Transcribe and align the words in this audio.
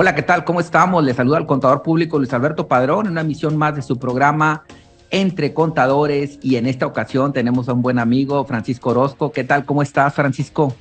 Hola, 0.00 0.14
¿qué 0.14 0.22
tal? 0.22 0.44
¿Cómo 0.44 0.60
estamos? 0.60 1.02
Le 1.02 1.12
saluda 1.12 1.38
al 1.38 1.46
contador 1.46 1.82
público 1.82 2.18
Luis 2.18 2.32
Alberto 2.32 2.68
Padrón 2.68 3.06
en 3.06 3.10
una 3.10 3.24
misión 3.24 3.56
más 3.56 3.74
de 3.74 3.82
su 3.82 3.98
programa 3.98 4.62
Entre 5.10 5.52
Contadores 5.52 6.38
y 6.40 6.54
en 6.54 6.66
esta 6.66 6.86
ocasión 6.86 7.32
tenemos 7.32 7.68
a 7.68 7.72
un 7.72 7.82
buen 7.82 7.98
amigo, 7.98 8.44
Francisco 8.44 8.90
Orozco. 8.90 9.32
¿Qué 9.32 9.42
tal? 9.42 9.64
¿Cómo 9.64 9.82
estás, 9.82 10.14
Francisco? 10.14 10.72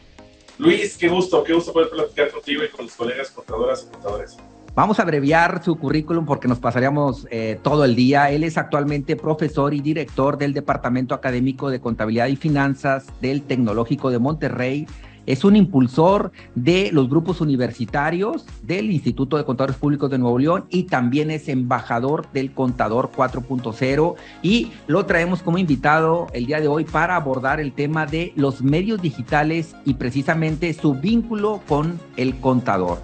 Luis, 0.59 0.97
qué 0.97 1.07
gusto, 1.07 1.43
qué 1.43 1.53
gusto 1.53 1.73
poder 1.73 1.89
platicar 1.89 2.29
contigo 2.29 2.63
y 2.63 2.69
con 2.69 2.85
los 2.85 2.93
colegas 2.93 3.31
contadoras 3.31 3.87
y 3.87 3.91
contadores. 3.91 4.37
Vamos 4.75 4.99
a 4.99 5.01
abreviar 5.01 5.63
su 5.63 5.79
currículum 5.79 6.27
porque 6.27 6.47
nos 6.47 6.59
pasaríamos 6.59 7.25
eh, 7.31 7.59
todo 7.63 7.85
el 7.85 7.95
día. 7.95 8.29
Él 8.29 8.43
es 8.43 8.55
actualmente 8.55 9.15
profesor 9.15 9.73
y 9.73 9.81
director 9.81 10.37
del 10.37 10.53
Departamento 10.53 11.15
Académico 11.15 11.71
de 11.71 11.79
Contabilidad 11.79 12.27
y 12.27 12.35
Finanzas 12.35 13.07
del 13.19 13.41
Tecnológico 13.41 14.11
de 14.11 14.19
Monterrey 14.19 14.85
es 15.27 15.43
un 15.43 15.55
impulsor 15.55 16.31
de 16.55 16.89
los 16.91 17.09
grupos 17.09 17.41
universitarios 17.41 18.45
del 18.63 18.89
Instituto 18.91 19.37
de 19.37 19.43
Contadores 19.43 19.75
Públicos 19.75 20.09
de 20.09 20.17
Nuevo 20.17 20.39
León 20.39 20.65
y 20.69 20.83
también 20.83 21.29
es 21.29 21.49
embajador 21.49 22.31
del 22.31 22.53
Contador 22.53 23.11
4.0 23.15 24.15
y 24.41 24.71
lo 24.87 25.05
traemos 25.05 25.43
como 25.43 25.57
invitado 25.57 26.27
el 26.33 26.47
día 26.47 26.61
de 26.61 26.69
hoy 26.69 26.85
para 26.85 27.17
abordar 27.17 27.59
el 27.59 27.73
tema 27.73 28.05
de 28.05 28.31
los 28.35 28.61
medios 28.61 29.01
digitales 29.01 29.75
y 29.85 29.95
precisamente 29.95 30.73
su 30.73 30.95
vínculo 30.95 31.61
con 31.67 31.99
el 32.15 32.39
contador. 32.39 33.01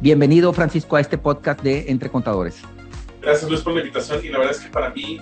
Bienvenido 0.00 0.52
Francisco 0.52 0.96
a 0.96 1.00
este 1.00 1.16
podcast 1.16 1.62
de 1.62 1.86
Entre 1.90 2.10
Contadores. 2.10 2.60
Gracias 3.22 3.48
Luis 3.48 3.62
por 3.62 3.72
la 3.72 3.80
invitación 3.80 4.20
y 4.22 4.28
la 4.28 4.38
verdad 4.38 4.54
es 4.56 4.60
que 4.60 4.68
para 4.68 4.90
mí 4.90 5.18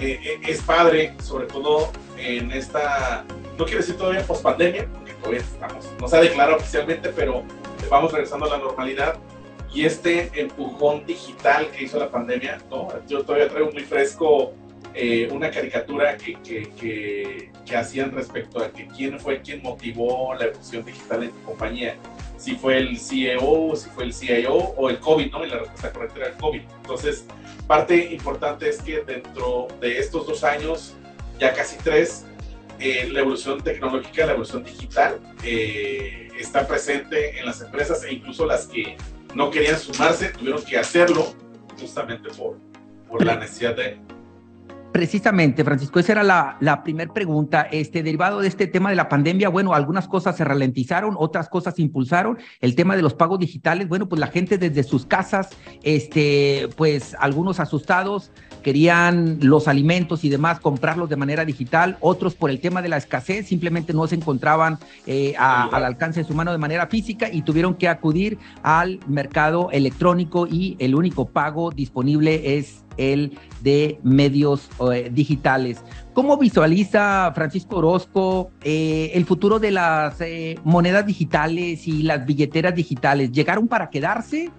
eh, 0.00 0.18
eh, 0.22 0.40
es 0.48 0.60
padre, 0.62 1.14
sobre 1.22 1.46
todo 1.46 1.92
en 2.18 2.50
esta, 2.50 3.24
no 3.56 3.64
quiero 3.64 3.80
decir 3.80 3.96
todavía 3.96 4.26
post 4.26 4.42
pandemia, 4.42 4.88
todavía 5.18 5.40
estamos, 5.40 5.88
no 6.00 6.08
se 6.08 6.16
ha 6.16 6.20
declarado 6.20 6.56
oficialmente, 6.56 7.10
pero 7.10 7.44
vamos 7.90 8.12
regresando 8.12 8.46
a 8.46 8.50
la 8.50 8.58
normalidad. 8.58 9.18
Y 9.72 9.84
este 9.84 10.30
empujón 10.34 11.04
digital 11.04 11.68
que 11.70 11.84
hizo 11.84 11.98
la 11.98 12.10
pandemia, 12.10 12.58
¿no? 12.70 12.88
Yo 13.06 13.22
todavía 13.22 13.48
traigo 13.48 13.70
muy 13.70 13.82
fresco 13.82 14.54
eh, 14.94 15.28
una 15.30 15.50
caricatura 15.50 16.16
que, 16.16 16.34
que, 16.42 16.70
que, 16.70 17.50
que, 17.66 17.76
hacían 17.76 18.10
respecto 18.12 18.62
a 18.62 18.70
que 18.70 18.86
quién 18.88 19.20
fue 19.20 19.42
quien 19.42 19.62
motivó 19.62 20.34
la 20.34 20.46
evolución 20.46 20.84
digital 20.84 21.24
en 21.24 21.30
tu 21.30 21.42
compañía. 21.42 21.96
Si 22.38 22.54
fue 22.56 22.78
el 22.78 22.98
CEO, 22.98 23.76
si 23.76 23.90
fue 23.90 24.04
el 24.04 24.14
CIO 24.14 24.54
o 24.54 24.88
el 24.88 24.98
COVID, 24.98 25.30
¿no? 25.30 25.44
Y 25.44 25.50
la 25.50 25.58
respuesta 25.58 25.92
correcta 25.92 26.18
era 26.18 26.28
el 26.28 26.36
COVID. 26.36 26.62
Entonces, 26.82 27.26
parte 27.66 28.12
importante 28.12 28.68
es 28.68 28.80
que 28.80 29.00
dentro 29.02 29.68
de 29.80 29.98
estos 29.98 30.26
dos 30.26 30.42
años, 30.42 30.96
ya 31.38 31.52
casi 31.52 31.76
tres, 31.78 32.24
eh, 32.80 33.08
la 33.10 33.20
evolución 33.20 33.60
tecnológica, 33.62 34.26
la 34.26 34.32
evolución 34.32 34.62
digital 34.62 35.20
eh, 35.42 36.28
está 36.38 36.66
presente 36.66 37.38
en 37.38 37.46
las 37.46 37.60
empresas 37.60 38.04
e 38.04 38.12
incluso 38.12 38.46
las 38.46 38.66
que 38.66 38.96
no 39.34 39.50
querían 39.50 39.78
sumarse 39.78 40.28
tuvieron 40.30 40.64
que 40.64 40.78
hacerlo 40.78 41.34
justamente 41.78 42.28
por, 42.30 42.58
por 43.08 43.24
la 43.24 43.36
necesidad 43.36 43.74
de... 43.74 43.98
Precisamente, 44.98 45.62
Francisco, 45.62 46.00
esa 46.00 46.10
era 46.10 46.24
la, 46.24 46.56
la 46.58 46.82
primera 46.82 47.14
pregunta. 47.14 47.68
Este, 47.70 48.02
derivado 48.02 48.40
de 48.40 48.48
este 48.48 48.66
tema 48.66 48.90
de 48.90 48.96
la 48.96 49.08
pandemia, 49.08 49.48
bueno, 49.48 49.72
algunas 49.72 50.08
cosas 50.08 50.36
se 50.36 50.42
ralentizaron, 50.42 51.14
otras 51.16 51.48
cosas 51.48 51.76
se 51.76 51.82
impulsaron. 51.82 52.36
El 52.60 52.74
tema 52.74 52.96
de 52.96 53.02
los 53.02 53.14
pagos 53.14 53.38
digitales, 53.38 53.86
bueno, 53.86 54.08
pues 54.08 54.18
la 54.18 54.26
gente 54.26 54.58
desde 54.58 54.82
sus 54.82 55.06
casas, 55.06 55.50
este, 55.84 56.68
pues 56.76 57.14
algunos 57.20 57.60
asustados, 57.60 58.32
querían 58.64 59.38
los 59.40 59.68
alimentos 59.68 60.24
y 60.24 60.30
demás 60.30 60.58
comprarlos 60.58 61.08
de 61.08 61.14
manera 61.14 61.44
digital, 61.44 61.96
otros 62.00 62.34
por 62.34 62.50
el 62.50 62.58
tema 62.58 62.82
de 62.82 62.88
la 62.88 62.96
escasez 62.96 63.46
simplemente 63.46 63.92
no 63.92 64.08
se 64.08 64.16
encontraban 64.16 64.80
eh, 65.06 65.34
al 65.38 65.84
alcance 65.84 66.22
de 66.22 66.26
su 66.26 66.34
mano 66.34 66.50
de 66.50 66.58
manera 66.58 66.88
física 66.88 67.30
y 67.32 67.42
tuvieron 67.42 67.76
que 67.76 67.86
acudir 67.86 68.36
al 68.64 68.98
mercado 69.06 69.70
electrónico 69.70 70.48
y 70.48 70.74
el 70.80 70.96
único 70.96 71.28
pago 71.28 71.70
disponible 71.70 72.58
es 72.58 72.82
el 72.98 73.38
de 73.62 73.98
medios 74.02 74.68
eh, 74.92 75.10
digitales. 75.12 75.82
¿Cómo 76.12 76.36
visualiza 76.36 77.32
Francisco 77.34 77.76
Orozco 77.76 78.50
eh, 78.62 79.12
el 79.14 79.24
futuro 79.24 79.58
de 79.58 79.70
las 79.70 80.18
monedas 80.64 81.06
digitales 81.06 81.88
y 81.88 82.02
las 82.02 82.26
billeteras 82.26 82.74
digitales? 82.74 83.32
¿Llegaron 83.32 83.68
para 83.68 83.88
quedarse? 83.88 84.50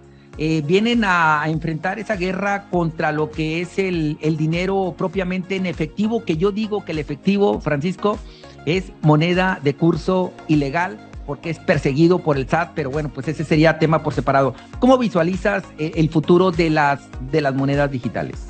Eh, 0.42 0.62
vienen 0.66 1.02
a, 1.04 1.44
enfrentar 1.48 1.98
esa 1.98 2.16
guerra 2.16 2.70
contra 2.70 3.12
lo 3.12 3.30
que 3.30 3.60
es 3.60 3.78
el, 3.78 4.16
dinero 4.38 4.94
propiamente 4.96 5.56
en 5.56 5.66
efectivo, 5.66 6.24
que 6.24 6.38
yo 6.38 6.50
digo 6.50 6.82
que 6.82 6.92
el 6.92 6.98
efectivo, 6.98 7.60
Francisco, 7.60 8.18
es 8.64 8.92
moneda 9.02 9.60
de 9.62 9.74
curso 9.74 10.32
ilegal 10.48 11.09
porque 11.30 11.50
es 11.50 11.60
perseguido 11.60 12.18
por 12.18 12.36
el 12.36 12.48
SAT, 12.48 12.72
pero 12.74 12.90
bueno, 12.90 13.08
pues 13.14 13.28
ese 13.28 13.44
sería 13.44 13.78
tema 13.78 14.02
por 14.02 14.12
separado. 14.12 14.52
¿Cómo 14.80 14.98
visualizas 14.98 15.62
eh, 15.78 15.92
el 15.94 16.10
futuro 16.10 16.50
de 16.50 16.70
las, 16.70 17.02
de 17.30 17.40
las 17.40 17.54
monedas 17.54 17.88
digitales? 17.88 18.48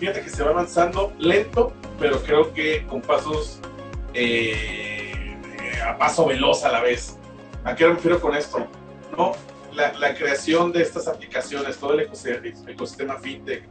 Fíjate 0.00 0.22
que 0.22 0.28
se 0.28 0.42
va 0.42 0.50
avanzando 0.50 1.12
lento, 1.20 1.72
pero 2.00 2.20
creo 2.24 2.52
que 2.52 2.84
con 2.88 3.00
pasos 3.00 3.60
eh, 4.12 5.36
a 5.86 5.96
paso 5.98 6.26
veloz 6.26 6.64
a 6.64 6.72
la 6.72 6.80
vez. 6.80 7.16
¿A 7.62 7.76
qué 7.76 7.86
me 7.86 7.94
refiero 7.94 8.20
con 8.20 8.34
esto? 8.34 8.66
No, 9.16 9.34
la, 9.72 10.12
creación 10.16 10.72
de 10.72 10.82
estas 10.82 11.06
aplicaciones, 11.06 11.76
todo 11.76 11.92
el 11.92 12.10
ecosistema, 12.66 13.18
fintech, 13.18 13.62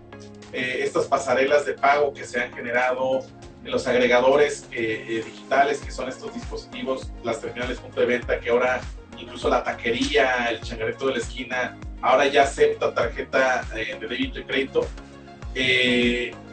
eh, 0.54 0.80
estas 0.82 1.08
pasarelas 1.08 1.66
de 1.66 1.74
pago 1.74 2.14
que 2.14 2.24
se 2.24 2.40
han 2.40 2.54
generado, 2.54 3.20
los 3.64 3.88
agregadores 3.88 4.68
eh, 4.72 5.06
eh, 5.08 5.24
digitales 5.26 5.80
que 5.80 5.92
son 5.92 6.10
estos 6.10 6.34
dispositivos, 6.34 7.12
las 7.24 7.42
terminales 7.42 7.80
punto 7.80 8.00
de 8.00 8.06
venta 8.06 8.40
que 8.40 8.50
ahora 8.50 8.82
incluso 9.18 9.50
la 9.50 9.64
taquería, 9.64 10.46
el 10.46 10.62
changareto 10.62 11.08
de 11.08 11.14
la 11.14 11.18
esquina, 11.20 11.78
ahora 12.02 12.28
ya 12.28 12.44
acepta 12.44 12.94
tarjeta 12.94 13.66
de 13.74 13.98
débito 14.00 14.40
y 14.40 14.44
crédito, 14.44 14.88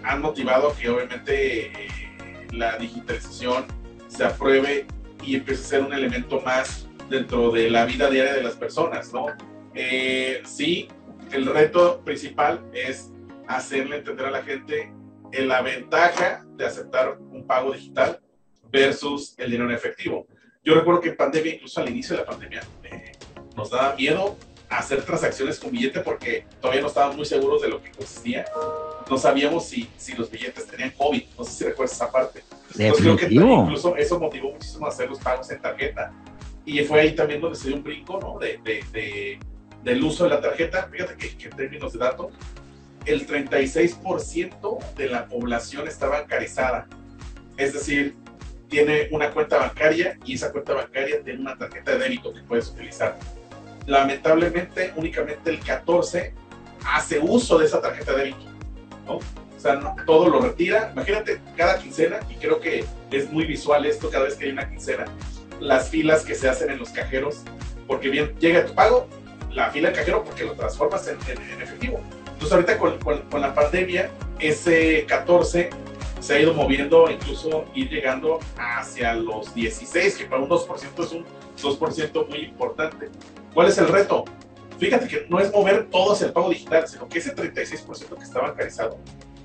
han 0.03 0.21
motivado 0.21 0.75
que 0.75 0.89
obviamente 0.89 1.71
la 2.51 2.77
digitalización 2.77 3.67
se 4.09 4.25
apruebe 4.25 4.87
y 5.23 5.37
empiece 5.37 5.63
a 5.63 5.67
ser 5.67 5.83
un 5.83 5.93
elemento 5.93 6.41
más 6.41 6.89
dentro 7.09 7.51
de 7.51 7.71
la 7.71 7.85
vida 7.85 8.11
diaria 8.11 8.35
de 8.35 8.43
las 8.43 8.55
personas, 8.55 9.13
¿no? 9.13 9.27
Eh, 9.75 10.43
sí, 10.45 10.89
el 11.33 11.47
reto 11.47 12.01
principal 12.05 12.65
es 12.73 13.13
hacerle 13.47 13.97
entender 13.97 14.27
a 14.27 14.31
la 14.31 14.43
gente 14.43 14.93
la 15.33 15.63
ventaja 15.63 16.45
de 16.57 16.67
aceptar 16.67 17.19
un 17.19 17.47
pago 17.47 17.73
digital 17.73 18.21
versus 18.71 19.35
el 19.39 19.51
dinero 19.51 19.69
en 19.69 19.77
efectivo. 19.77 20.27
Yo 20.65 20.75
recuerdo 20.75 21.01
que 21.01 21.11
en 21.11 21.17
pandemia, 21.17 21.55
incluso 21.55 21.81
al 21.81 21.89
inicio 21.89 22.17
de 22.17 22.23
la 22.23 22.27
pandemia, 22.27 22.63
eh, 22.85 23.13
nos 23.57 23.71
daba 23.71 23.95
miedo 23.95 24.37
hacer 24.69 25.03
transacciones 25.03 25.61
con 25.61 25.71
billete 25.71 26.01
porque 26.01 26.45
todavía 26.61 26.83
no 26.83 26.89
estábamos 26.89 27.17
muy 27.17 27.25
seguros 27.25 27.63
de 27.63 27.69
lo 27.69 27.81
que 27.81 27.91
consistía. 27.93 28.45
No 29.09 29.17
sabíamos 29.17 29.67
si, 29.67 29.89
si 29.97 30.15
los 30.15 30.31
billetes 30.31 30.67
tenían 30.67 30.91
COVID. 30.91 31.23
No 31.39 31.45
sé 31.45 31.53
si 31.53 31.65
recuerdas 31.65 31.95
esa 31.95 32.11
parte. 32.11 32.43
Entonces 32.77 32.97
creo 33.01 33.17
que 33.17 33.27
incluso 33.31 33.97
eso 33.97 34.19
motivó 34.19 34.51
muchísimo 34.53 34.87
a 34.87 34.89
hacer 34.89 35.09
los 35.09 35.21
pagos 35.21 35.51
en 35.51 35.63
tarjeta 35.63 36.13
y 36.67 36.81
fue 36.81 37.01
ahí 37.01 37.15
también 37.15 37.41
donde 37.41 37.57
se 37.57 37.69
dio 37.69 37.77
un 37.77 37.85
brinco, 37.85 38.19
¿no? 38.21 38.39
De, 38.41 38.59
de, 38.65 39.39
del 39.85 40.03
uso 40.03 40.25
de 40.25 40.31
la 40.31 40.41
tarjeta. 40.41 40.89
Fíjate 40.91 41.17
que, 41.17 41.45
en 41.45 41.51
términos 41.57 41.93
de 41.93 42.01
datos, 42.01 42.33
el 43.07 43.27
36% 43.27 44.95
de 44.95 45.09
la 45.09 45.27
población 45.27 45.89
está 45.89 46.09
bancarizada. 46.09 46.87
Es 47.57 47.73
decir, 47.73 48.17
tiene 48.69 49.09
una 49.13 49.31
cuenta 49.31 49.59
bancaria 49.59 50.19
y 50.25 50.35
esa 50.35 50.53
cuenta 50.53 50.75
bancaria 50.75 51.23
tiene 51.23 51.41
una 51.41 51.57
tarjeta 51.57 51.93
de 51.93 51.99
débito 51.99 52.33
que 52.33 52.41
puedes 52.43 52.69
utilizar. 52.69 53.17
Lamentablemente, 53.87 54.93
únicamente 54.97 55.51
el 55.51 55.61
14 55.61 56.35
hace 56.85 57.19
uso 57.19 57.59
de 57.59 57.67
esa 57.67 57.81
tarjeta 57.81 58.13
de 58.13 58.19
débito, 58.19 58.45
¿no? 59.07 59.15
O 59.17 59.61
sea, 59.61 59.81
todo 60.05 60.29
lo 60.29 60.41
retira. 60.41 60.91
Imagínate, 60.93 61.41
cada 61.57 61.79
quincena, 61.79 62.21
y 62.29 62.35
creo 62.35 62.61
que 62.61 62.85
es 63.11 63.31
muy 63.31 63.47
visual 63.47 63.87
esto 63.87 64.11
cada 64.11 64.25
vez 64.25 64.35
que 64.35 64.47
hay 64.47 64.51
una 64.51 64.69
quincena, 64.69 65.05
las 65.61 65.89
filas 65.89 66.25
que 66.25 66.35
se 66.35 66.49
hacen 66.49 66.71
en 66.71 66.79
los 66.79 66.91
cajeros, 66.91 67.43
porque 67.87 68.09
bien 68.09 68.35
llega 68.39 68.67
tu 68.67 68.75
pago, 68.75 69.09
la 69.53 69.71
fila 69.71 69.89
del 69.89 69.99
cajero 69.99 70.23
porque 70.23 70.45
lo 70.45 70.53
transformas 70.53 71.09
en, 71.09 71.19
efectivo. 71.63 72.01
Entonces 72.37 72.53
ahorita 72.53 72.79
con, 72.79 73.41
la 73.41 73.55
pandemia, 73.55 74.11
ese 74.39 75.07
14 75.07 75.71
se 76.21 76.35
ha 76.35 76.41
ido 76.41 76.53
moviendo, 76.53 77.11
incluso 77.11 77.65
ir 77.75 77.89
llegando 77.89 78.41
hacia 78.59 79.15
los 79.15 79.55
16, 79.55 80.17
que 80.17 80.25
para 80.27 80.43
un 80.43 80.49
2% 80.51 81.05
es 81.05 81.13
un 81.13 81.25
2% 81.57 82.29
muy 82.29 82.39
importante. 82.41 83.09
¿Cuál 83.55 83.69
es 83.69 83.79
el 83.79 83.89
reto? 83.89 84.27
Fíjate 84.79 85.09
que 85.09 85.27
no 85.31 85.41
es 85.41 85.51
mover 85.51 85.87
todo 85.87 86.13
hacia 86.13 86.27
el 86.27 86.35
pago 86.35 86.51
digital, 86.51 86.87
sino 86.87 87.09
que 87.09 87.21
ese 87.21 87.35
36% 87.35 88.19
que 88.19 88.25
está 88.25 88.41
bancarizado, 88.43 88.99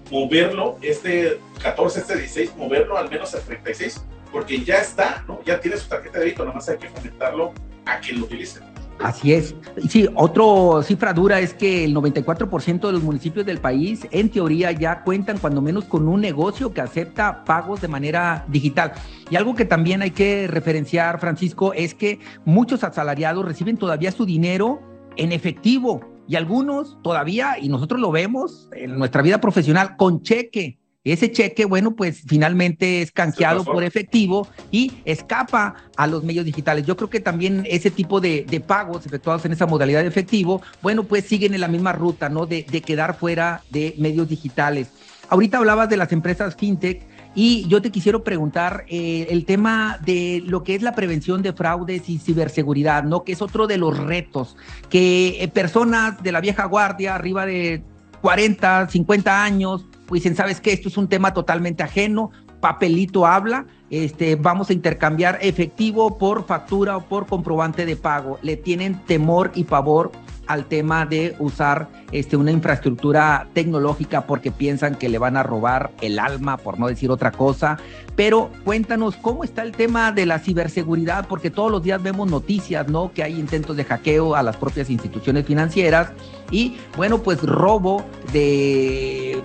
moverlo, 0.10 0.78
este 0.82 1.40
14, 1.64 2.00
este 2.02 2.18
16, 2.18 2.58
moverlo 2.58 2.98
al 2.98 3.10
menos 3.10 3.34
al 3.34 3.42
36, 3.42 4.04
porque 4.34 4.62
ya 4.66 4.80
está, 4.80 5.24
¿no? 5.30 5.42
Ya 5.46 5.62
tiene 5.62 5.78
su 5.78 5.88
tarjeta 5.88 6.20
de 6.20 6.26
débito, 6.26 6.44
nomás 6.44 6.68
hay 6.68 6.78
que 6.78 6.90
fomentarlo 6.90 7.54
a 7.86 8.00
quien 8.02 8.20
lo 8.20 8.26
utilice. 8.26 8.60
Así 9.04 9.34
es. 9.34 9.56
Sí, 9.90 10.08
otra 10.16 10.84
cifra 10.84 11.14
dura 11.14 11.40
es 11.40 11.54
que 11.54 11.86
el 11.86 11.96
94% 11.96 12.88
de 12.88 12.94
los 12.94 13.04
municipios 13.04 13.46
del 13.46 13.60
país, 13.60 14.08
en 14.12 14.30
teoría, 14.30 14.72
ya 14.72 15.04
cuentan 15.04 15.40
cuando 15.40 15.62
menos 15.62 15.86
con 15.86 16.08
un 16.08 16.22
negocio 16.22 16.74
que 16.74 16.82
acepta 16.82 17.44
pagos 17.44 17.82
de 17.82 17.88
manera 17.88 18.46
digital. 18.48 18.94
Y 19.30 19.36
algo 19.36 19.56
que 19.56 19.66
también 19.66 20.02
hay 20.02 20.12
que 20.12 20.48
referenciar, 20.48 21.20
Francisco, 21.20 21.74
es 21.74 21.94
que 21.96 22.20
muchos 22.46 22.84
asalariados 22.84 23.46
reciben 23.46 23.78
todavía 23.78 24.12
su 24.12 24.26
dinero 24.26 24.82
en 25.18 25.32
efectivo 25.32 26.02
y 26.28 26.36
algunos 26.36 26.98
todavía, 27.02 27.60
y 27.60 27.70
nosotros 27.70 28.00
lo 28.00 28.12
vemos 28.12 28.70
en 28.74 28.98
nuestra 28.98 29.22
vida 29.22 29.42
profesional, 29.42 29.98
con 29.98 30.22
cheque. 30.22 30.81
Ese 31.04 31.32
cheque, 31.32 31.66
bueno, 31.66 31.96
pues 31.96 32.22
finalmente 32.28 33.02
es 33.02 33.12
canjeado 33.12 33.66
por 33.66 33.84
efectivo 33.84 34.48
y 34.70 34.94
escapa 35.04 35.76
a 35.98 36.06
los 36.06 36.24
medios 36.24 36.46
digitales. 36.46 36.86
Yo 36.86 36.96
creo 36.96 37.10
que 37.10 37.20
también 37.20 37.66
ese 37.68 37.90
tipo 37.90 38.22
de, 38.22 38.64
pagos 38.68 39.08
efectuados 39.08 39.44
en 39.46 39.54
esa 39.54 39.66
modalidad 39.66 40.02
de 40.02 40.08
efectivo, 40.08 40.62
bueno, 40.84 41.04
pues 41.04 41.26
siguen 41.26 41.56
en 41.56 41.62
la 41.62 41.68
misma 41.68 41.92
ruta, 41.92 42.30
¿no? 42.30 42.46
De, 42.46 42.68
de 42.70 42.82
quedar 42.82 43.16
fuera 43.16 43.64
de 43.72 43.96
medios 43.98 44.30
digitales. 44.30 44.90
Ahorita 45.28 45.58
hablabas 45.58 45.90
de 45.90 45.98
las 45.98 46.12
empresas 46.12 46.56
fintech 46.56 47.02
y 47.34 47.68
yo 47.68 47.82
te 47.82 47.90
quisiera 47.90 48.20
preguntar 48.20 48.86
eh, 48.88 49.28
el 49.30 49.46
tema 49.46 49.98
de 50.06 50.44
lo 50.46 50.64
que 50.64 50.76
es 50.76 50.82
la 50.82 50.94
prevención 50.94 51.42
de 51.42 51.54
fraudes 51.54 52.10
y 52.10 52.20
ciberseguridad, 52.20 53.04
¿no? 53.04 53.24
Que 53.24 53.32
es 53.32 53.42
otro 53.42 53.68
de 53.68 53.78
los 53.78 53.98
retos 53.98 54.58
que 54.90 55.42
eh, 55.42 55.48
personas 55.48 56.22
de 56.22 56.32
la 56.32 56.42
vieja 56.42 56.66
guardia, 56.66 57.16
arriba 57.16 57.46
de 57.46 57.84
40, 58.22 58.90
50 58.90 59.44
años, 59.44 59.86
pues 60.12 60.24
dicen, 60.24 60.36
¿sabes 60.36 60.60
qué? 60.60 60.74
Esto 60.74 60.90
es 60.90 60.98
un 60.98 61.08
tema 61.08 61.34
totalmente 61.34 61.84
ajeno, 61.84 62.32
papelito 62.60 63.26
habla, 63.26 63.66
este, 63.90 64.36
vamos 64.36 64.70
a 64.70 64.74
intercambiar 64.74 65.40
efectivo 65.40 66.18
por 66.18 66.46
factura 66.46 66.98
o 66.98 67.02
por 67.06 67.28
comprobante 67.28 67.86
de 67.86 67.96
pago. 67.96 68.38
Le 68.42 68.58
tienen 68.58 69.00
temor 69.06 69.54
y 69.56 69.64
pavor 69.64 70.12
al 70.48 70.66
tema 70.66 71.06
de 71.06 71.34
usar 71.40 71.88
este, 72.12 72.36
una 72.36 72.52
infraestructura 72.52 73.48
tecnológica 73.54 74.28
porque 74.28 74.52
piensan 74.52 74.96
que 74.96 75.08
le 75.08 75.18
van 75.18 75.38
a 75.38 75.44
robar 75.44 75.92
el 76.02 76.20
alma, 76.20 76.58
por 76.58 76.78
no 76.78 76.88
decir 76.88 77.10
otra 77.10 77.32
cosa. 77.32 77.78
Pero 78.18 78.50
cuéntanos 78.66 79.16
cómo 79.16 79.46
está 79.46 79.62
el 79.62 79.72
tema 79.72 80.12
de 80.12 80.26
la 80.26 80.40
ciberseguridad, 80.40 81.26
porque 81.30 81.50
todos 81.50 81.72
los 81.72 81.84
días 81.84 82.04
vemos 82.04 82.30
noticias, 82.30 82.90
¿no? 82.90 83.14
Que 83.14 83.24
hay 83.24 83.40
intentos 83.40 83.78
de 83.78 83.86
hackeo 83.86 84.36
a 84.36 84.44
las 84.44 84.58
propias 84.58 84.90
instituciones 84.90 85.46
financieras 85.46 86.12
y, 86.52 86.76
bueno, 86.98 87.20
pues 87.20 87.42
robo 87.44 88.06
de 88.34 89.42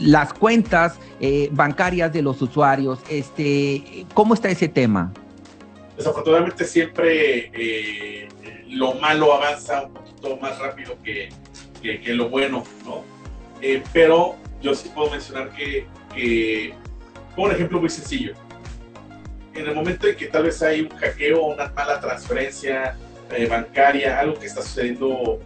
las 0.00 0.32
cuentas 0.32 0.98
eh, 1.20 1.48
bancarias 1.52 2.12
de 2.12 2.22
los 2.22 2.40
usuarios. 2.42 3.00
Este, 3.08 4.06
¿Cómo 4.14 4.34
está 4.34 4.48
ese 4.48 4.68
tema? 4.68 5.12
Desafortunadamente 5.96 6.64
siempre 6.64 7.50
eh, 7.52 8.28
lo 8.68 8.94
malo 8.94 9.34
avanza 9.34 9.82
un 9.82 9.94
poquito 9.94 10.36
más 10.36 10.58
rápido 10.58 10.96
que, 11.02 11.28
que, 11.82 12.14
lo 12.14 12.28
bueno, 12.28 12.64
¿no? 12.84 13.02
Eh, 13.60 13.82
pero 13.92 14.36
yo 14.62 14.74
sí 14.74 14.90
puedo 14.94 15.10
mencionar 15.10 15.50
que, 15.50 15.86
que, 16.14 16.74
por 17.34 17.52
ejemplo 17.52 17.80
muy 17.80 17.90
sencillo, 17.90 18.34
en 19.54 19.66
el 19.66 19.74
momento 19.74 20.06
en 20.06 20.16
que 20.16 20.26
tal 20.26 20.44
vez 20.44 20.62
hay 20.62 20.82
un 20.82 20.90
hackeo 20.90 21.42
o 21.42 21.54
una 21.54 21.68
mala 21.70 22.00
transferencia 22.00 22.96
bancaria, 23.50 24.18
algo 24.20 24.38
que 24.38 24.46
está 24.46 24.62
sucediendo 24.62 25.40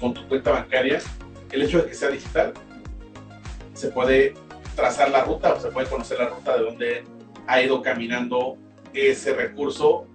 con 0.00 0.14
tu 0.14 0.26
cuenta 0.28 0.52
bancaria, 0.52 1.00
el 1.50 1.62
hecho 1.62 1.82
de 1.82 1.88
que 1.88 1.94
sea 1.94 2.08
digital, 2.08 2.54
se 3.78 3.88
puede 3.88 4.34
trazar 4.74 5.10
la 5.10 5.22
ruta 5.22 5.54
o 5.54 5.60
se 5.60 5.70
puede 5.70 5.86
conocer 5.86 6.18
la 6.18 6.28
ruta 6.28 6.56
de 6.56 6.64
donde 6.64 7.04
ha 7.46 7.62
ido 7.62 7.80
caminando 7.80 8.58
ese 8.92 9.34
recurso 9.34 10.06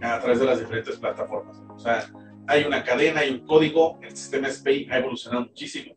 a 0.00 0.18
través 0.20 0.40
de 0.40 0.46
las 0.46 0.58
diferentes 0.58 0.96
plataformas. 0.96 1.58
O 1.68 1.78
sea, 1.78 2.10
hay 2.46 2.64
una 2.64 2.82
cadena, 2.82 3.20
hay 3.20 3.30
un 3.30 3.46
código, 3.46 4.00
el 4.02 4.16
sistema 4.16 4.50
SPI 4.50 4.88
ha 4.90 4.98
evolucionado 4.98 5.42
muchísimo. 5.42 5.94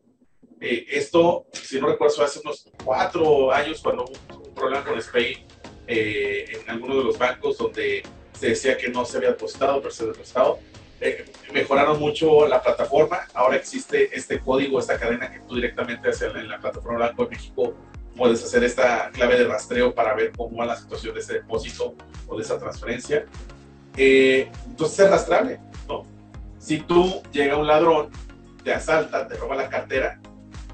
Eh, 0.60 0.86
esto, 0.89 1.48
si 1.54 1.80
no 1.80 1.88
recuerdo, 1.88 2.24
hace 2.24 2.39
unos 2.44 2.69
cuatro 2.83 3.51
años 3.51 3.81
cuando 3.81 4.04
hubo 4.06 4.44
un 4.44 4.54
problema 4.54 4.83
con 4.83 5.01
SPI 5.01 5.45
eh, 5.88 6.62
en 6.62 6.69
alguno 6.69 6.98
de 6.98 7.04
los 7.06 7.18
bancos 7.18 7.57
donde 7.57 8.04
se 8.33 8.50
decía 8.50 8.78
que 8.78 8.89
no 8.89 9.06
se 9.06 9.18
había 9.18 9.30
depositado, 9.30 9.81
pero 9.81 9.94
se 9.94 10.06
depositado. 10.06 10.60
Eh, 11.01 11.25
mejoraron 11.53 12.00
mucho 12.00 12.47
la 12.47 12.62
plataforma. 12.62 13.27
Ahora 13.33 13.57
existe 13.57 14.15
este 14.15 14.39
código, 14.39 14.80
esta 14.80 14.97
cadena 14.97 15.31
que 15.31 15.39
tú 15.39 15.56
directamente 15.56 16.09
hacia 16.09 16.27
en 16.27 16.47
la 16.47 16.59
plataforma 16.59 17.00
Banco 17.00 17.25
de 17.25 17.31
México 17.31 17.74
puedes 18.15 18.44
hacer 18.44 18.63
esta 18.63 19.09
clave 19.12 19.38
de 19.38 19.45
rastreo 19.45 19.94
para 19.94 20.13
ver 20.13 20.31
cómo 20.36 20.57
va 20.57 20.65
la 20.65 20.77
situación 20.77 21.13
de 21.13 21.19
ese 21.19 21.33
depósito 21.33 21.95
o 22.27 22.38
de 22.38 22.44
esa 22.44 22.57
transferencia. 22.57 23.25
Eh, 23.97 24.50
entonces 24.65 25.00
es 25.00 25.06
arrastrable, 25.06 25.59
¿no? 25.88 26.06
Si 26.57 26.80
tú 26.80 27.21
llega 27.31 27.57
un 27.57 27.68
ladrón, 27.68 28.09
te 28.63 28.74
asalta, 28.74 29.27
te 29.27 29.36
roba 29.36 29.56
la 29.56 29.69
cartera, 29.69 30.19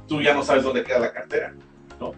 tú 0.07 0.21
ya 0.21 0.33
no 0.33 0.43
sabes 0.43 0.63
dónde 0.63 0.83
queda 0.83 0.99
la 0.99 1.11
cartera, 1.11 1.53
¿no? 1.99 2.13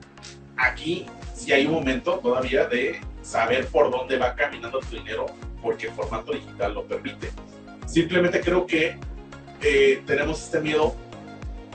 Aquí 0.58 1.06
sí 1.34 1.52
hay 1.52 1.66
un 1.66 1.74
momento 1.74 2.20
todavía 2.20 2.66
de 2.66 3.02
saber 3.22 3.68
por 3.68 3.90
dónde 3.90 4.18
va 4.18 4.36
caminando 4.36 4.80
tu 4.80 4.96
dinero, 4.96 5.26
porque 5.62 5.88
el 5.88 5.94
formato 5.94 6.34
digital 6.34 6.74
lo 6.74 6.84
permite. 6.84 7.32
Simplemente 7.86 8.42
creo 8.42 8.66
que 8.66 8.98
eh, 9.62 10.02
tenemos 10.06 10.44
este 10.44 10.60
miedo 10.60 10.96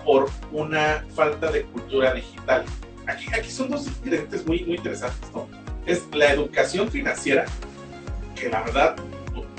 por 0.04 0.30
una 0.52 1.04
falta 1.14 1.50
de 1.50 1.62
cultura 1.64 2.14
digital. 2.14 2.64
Aquí, 3.06 3.26
aquí 3.32 3.50
son 3.50 3.70
dos 3.70 3.86
ingredientes 3.86 4.46
muy, 4.46 4.64
muy 4.64 4.76
interesantes, 4.76 5.30
¿no? 5.32 5.48
Es 5.86 6.04
la 6.12 6.32
educación 6.32 6.90
financiera, 6.90 7.46
que 8.34 8.48
la 8.48 8.62
verdad 8.62 8.96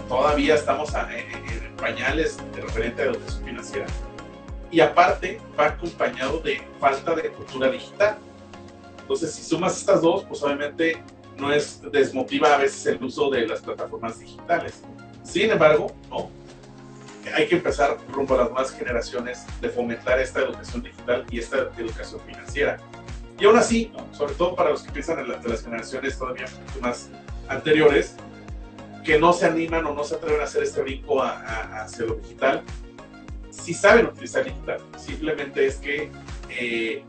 todavía 0.07 0.55
estamos 0.55 0.91
en, 0.93 1.75
pañales 1.77 2.37
de 2.53 2.61
referente 2.61 3.01
a 3.03 3.05
educación 3.05 3.45
financiera. 3.45 3.85
Y 4.71 4.81
aparte 4.81 5.39
va 5.57 5.67
acompañado 5.67 6.39
de 6.39 6.61
falta 6.79 7.15
de 7.15 7.29
cultura 7.29 7.71
digital. 7.71 8.17
Entonces, 9.01 9.33
si 9.33 9.43
sumas 9.43 9.77
estas 9.77 10.01
dos, 10.01 10.25
pues 10.25 10.43
obviamente 10.43 11.01
no 11.37 11.53
es 11.53 11.81
desmotiva 11.91 12.53
a 12.53 12.57
veces 12.57 12.85
el 12.85 13.03
uso 13.03 13.29
de 13.29 13.47
las 13.47 13.61
plataformas 13.61 14.19
digitales. 14.19 14.83
Sin 15.23 15.49
embargo, 15.49 15.91
no. 16.09 16.38
Hay 17.35 17.47
que 17.47 17.55
empezar 17.55 17.97
rumbo 18.11 18.35
a 18.35 18.39
las 18.39 18.49
nuevas 18.49 18.71
generaciones 18.71 19.45
de 19.61 19.69
fomentar 19.69 20.19
esta 20.19 20.41
educación 20.41 20.83
digital 20.83 21.25
y 21.29 21.39
esta 21.39 21.69
educación 21.77 22.21
financiera. 22.25 22.77
Y 23.39 23.45
aún 23.45 23.57
así, 23.57 23.91
sobre 24.11 24.33
todo 24.33 24.55
para 24.55 24.69
los 24.69 24.83
que 24.83 24.91
piensan 24.91 25.19
en 25.19 25.29
las, 25.29 25.43
de 25.43 25.49
las 25.49 25.63
generaciones 25.63 26.17
todavía 26.17 26.45
más 26.81 27.09
anteriores, 27.47 28.15
que 29.03 29.17
no 29.17 29.33
se 29.33 29.45
animan 29.45 29.85
o 29.85 29.93
no 29.93 30.03
se 30.03 30.15
atreven 30.15 30.41
a 30.41 30.43
hacer 30.43 30.63
este 30.63 30.81
brinco 30.81 31.21
a, 31.21 31.83
hacia 31.83 32.05
lo 32.05 32.15
digital, 32.15 32.63
si 33.49 33.73
saben 33.73 34.07
utilizar 34.07 34.43
digital. 34.43 34.81
Simplemente 34.97 35.65
es 35.65 35.77
que 35.77 36.11
eh, 36.49 37.03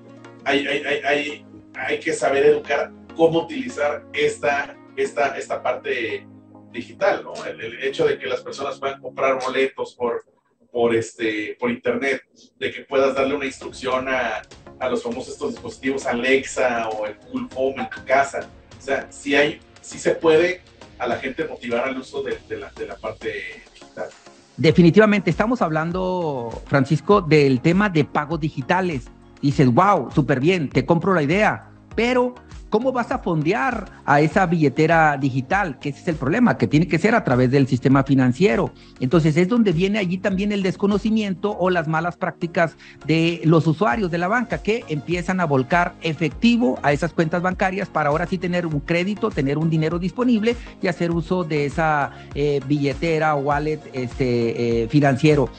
hay, 0.45 0.67
hay, 0.67 1.03
hay, 1.05 1.47
hay, 1.75 2.01
que 2.01 2.13
saber 2.13 2.47
educar 2.47 2.93
cómo 3.17 3.41
utilizar 3.41 4.05
esta, 4.13 4.77
esta, 4.97 5.37
esta 5.37 5.63
parte 5.63 6.27
digital, 6.73 7.23
¿no? 7.25 7.33
El, 7.45 7.83
hecho 7.83 8.07
de 8.07 8.19
que 8.19 8.27
las 8.27 8.41
personas 8.41 8.79
puedan 8.79 9.01
comprar 9.01 9.39
boletos 9.43 9.95
por, 9.95 10.25
por, 10.71 10.95
este, 10.95 11.57
por 11.59 11.71
internet, 11.71 12.23
de 12.59 12.71
que 12.71 12.83
puedas 12.83 13.15
darle 13.15 13.35
una 13.35 13.47
instrucción 13.47 14.09
a, 14.09 14.43
a 14.79 14.89
los 14.89 15.03
famosos 15.03 15.35
estos 15.35 15.53
dispositivos 15.53 16.07
Alexa 16.07 16.89
o 16.89 17.07
el 17.07 17.17
Cool 17.17 17.49
Home 17.55 17.83
en 17.83 17.91
tu 17.91 18.05
casa. 18.05 18.49
O 18.79 18.83
sea, 18.83 19.11
si 19.11 19.35
hay, 19.35 19.61
si 19.81 19.99
se 19.99 20.15
puede 20.15 20.63
a 20.99 21.07
la 21.07 21.17
gente 21.17 21.47
motivar 21.47 21.89
al 21.89 21.99
uso 21.99 22.23
de, 22.23 22.39
la, 22.57 22.71
de 22.71 22.87
la 22.87 22.97
parte 22.97 23.33
digital. 23.75 24.09
Definitivamente, 24.57 25.31
estamos 25.31 25.63
hablando, 25.63 26.63
Francisco, 26.67 27.23
del 27.23 27.61
tema 27.61 27.89
de 27.89 28.05
pagos 28.05 28.41
digitales. 28.41 29.07
Dices, 29.41 29.67
wow, 29.73 30.11
súper 30.15 30.41
bien, 30.41 30.69
te 30.69 30.85
compro 30.85 31.15
la 31.15 31.23
idea, 31.23 31.71
pero 31.97 32.35
¿Cómo 32.71 32.93
vas 32.93 33.11
a 33.11 33.19
fondear 33.19 33.87
a 34.07 34.21
esa 34.21 34.47
billetera 34.47 35.17
digital? 35.17 35.81
Que 35.81 35.89
ese 35.89 36.03
es 36.03 36.09
el 36.09 36.15
problema, 36.15 36.57
que 36.57 36.69
tiene 36.69 36.87
que 36.87 36.99
ser 36.99 37.17
a 37.17 37.25
través 37.25 37.51
del 37.51 37.67
sistema 37.67 38.05
financiero. 38.05 38.71
Entonces 39.01 39.37
es 39.37 39.49
donde 39.49 39.73
viene 39.73 39.99
allí 39.99 40.19
también 40.19 40.53
el 40.53 40.63
desconocimiento 40.63 41.57
o 41.59 41.69
las 41.69 41.89
malas 41.89 42.17
prácticas 42.17 42.77
de 43.07 43.41
los 43.45 43.67
usuarios 43.67 44.13
de 44.13 44.19
la 44.19 44.29
banca 44.29 44.59
que 44.59 44.85
empiezan 44.89 45.41
a 45.41 45.47
volcar 45.47 45.95
efectivo 46.01 46.79
a 46.83 46.93
esas 46.93 47.13
cuentas 47.13 47.43
bancarias 47.43 47.89
para 47.89 48.11
ahora 48.11 48.27
sí 48.27 48.39
tener 48.39 48.67
un 48.67 48.79
crédito, 48.79 49.31
tener 49.31 49.59
un 49.59 49.69
dinero 49.69 49.99
disponible 49.99 50.55
y 50.81 50.87
hacer 50.87 51.11
uso 51.11 51.43
de 51.43 51.67
esa 51.67 52.13
eh, 52.37 52.61
billetera 52.69 53.35
o 53.35 53.41
wallet 53.41 53.81
este, 53.93 54.85
eh, 54.85 54.89
financiero. 54.89 55.51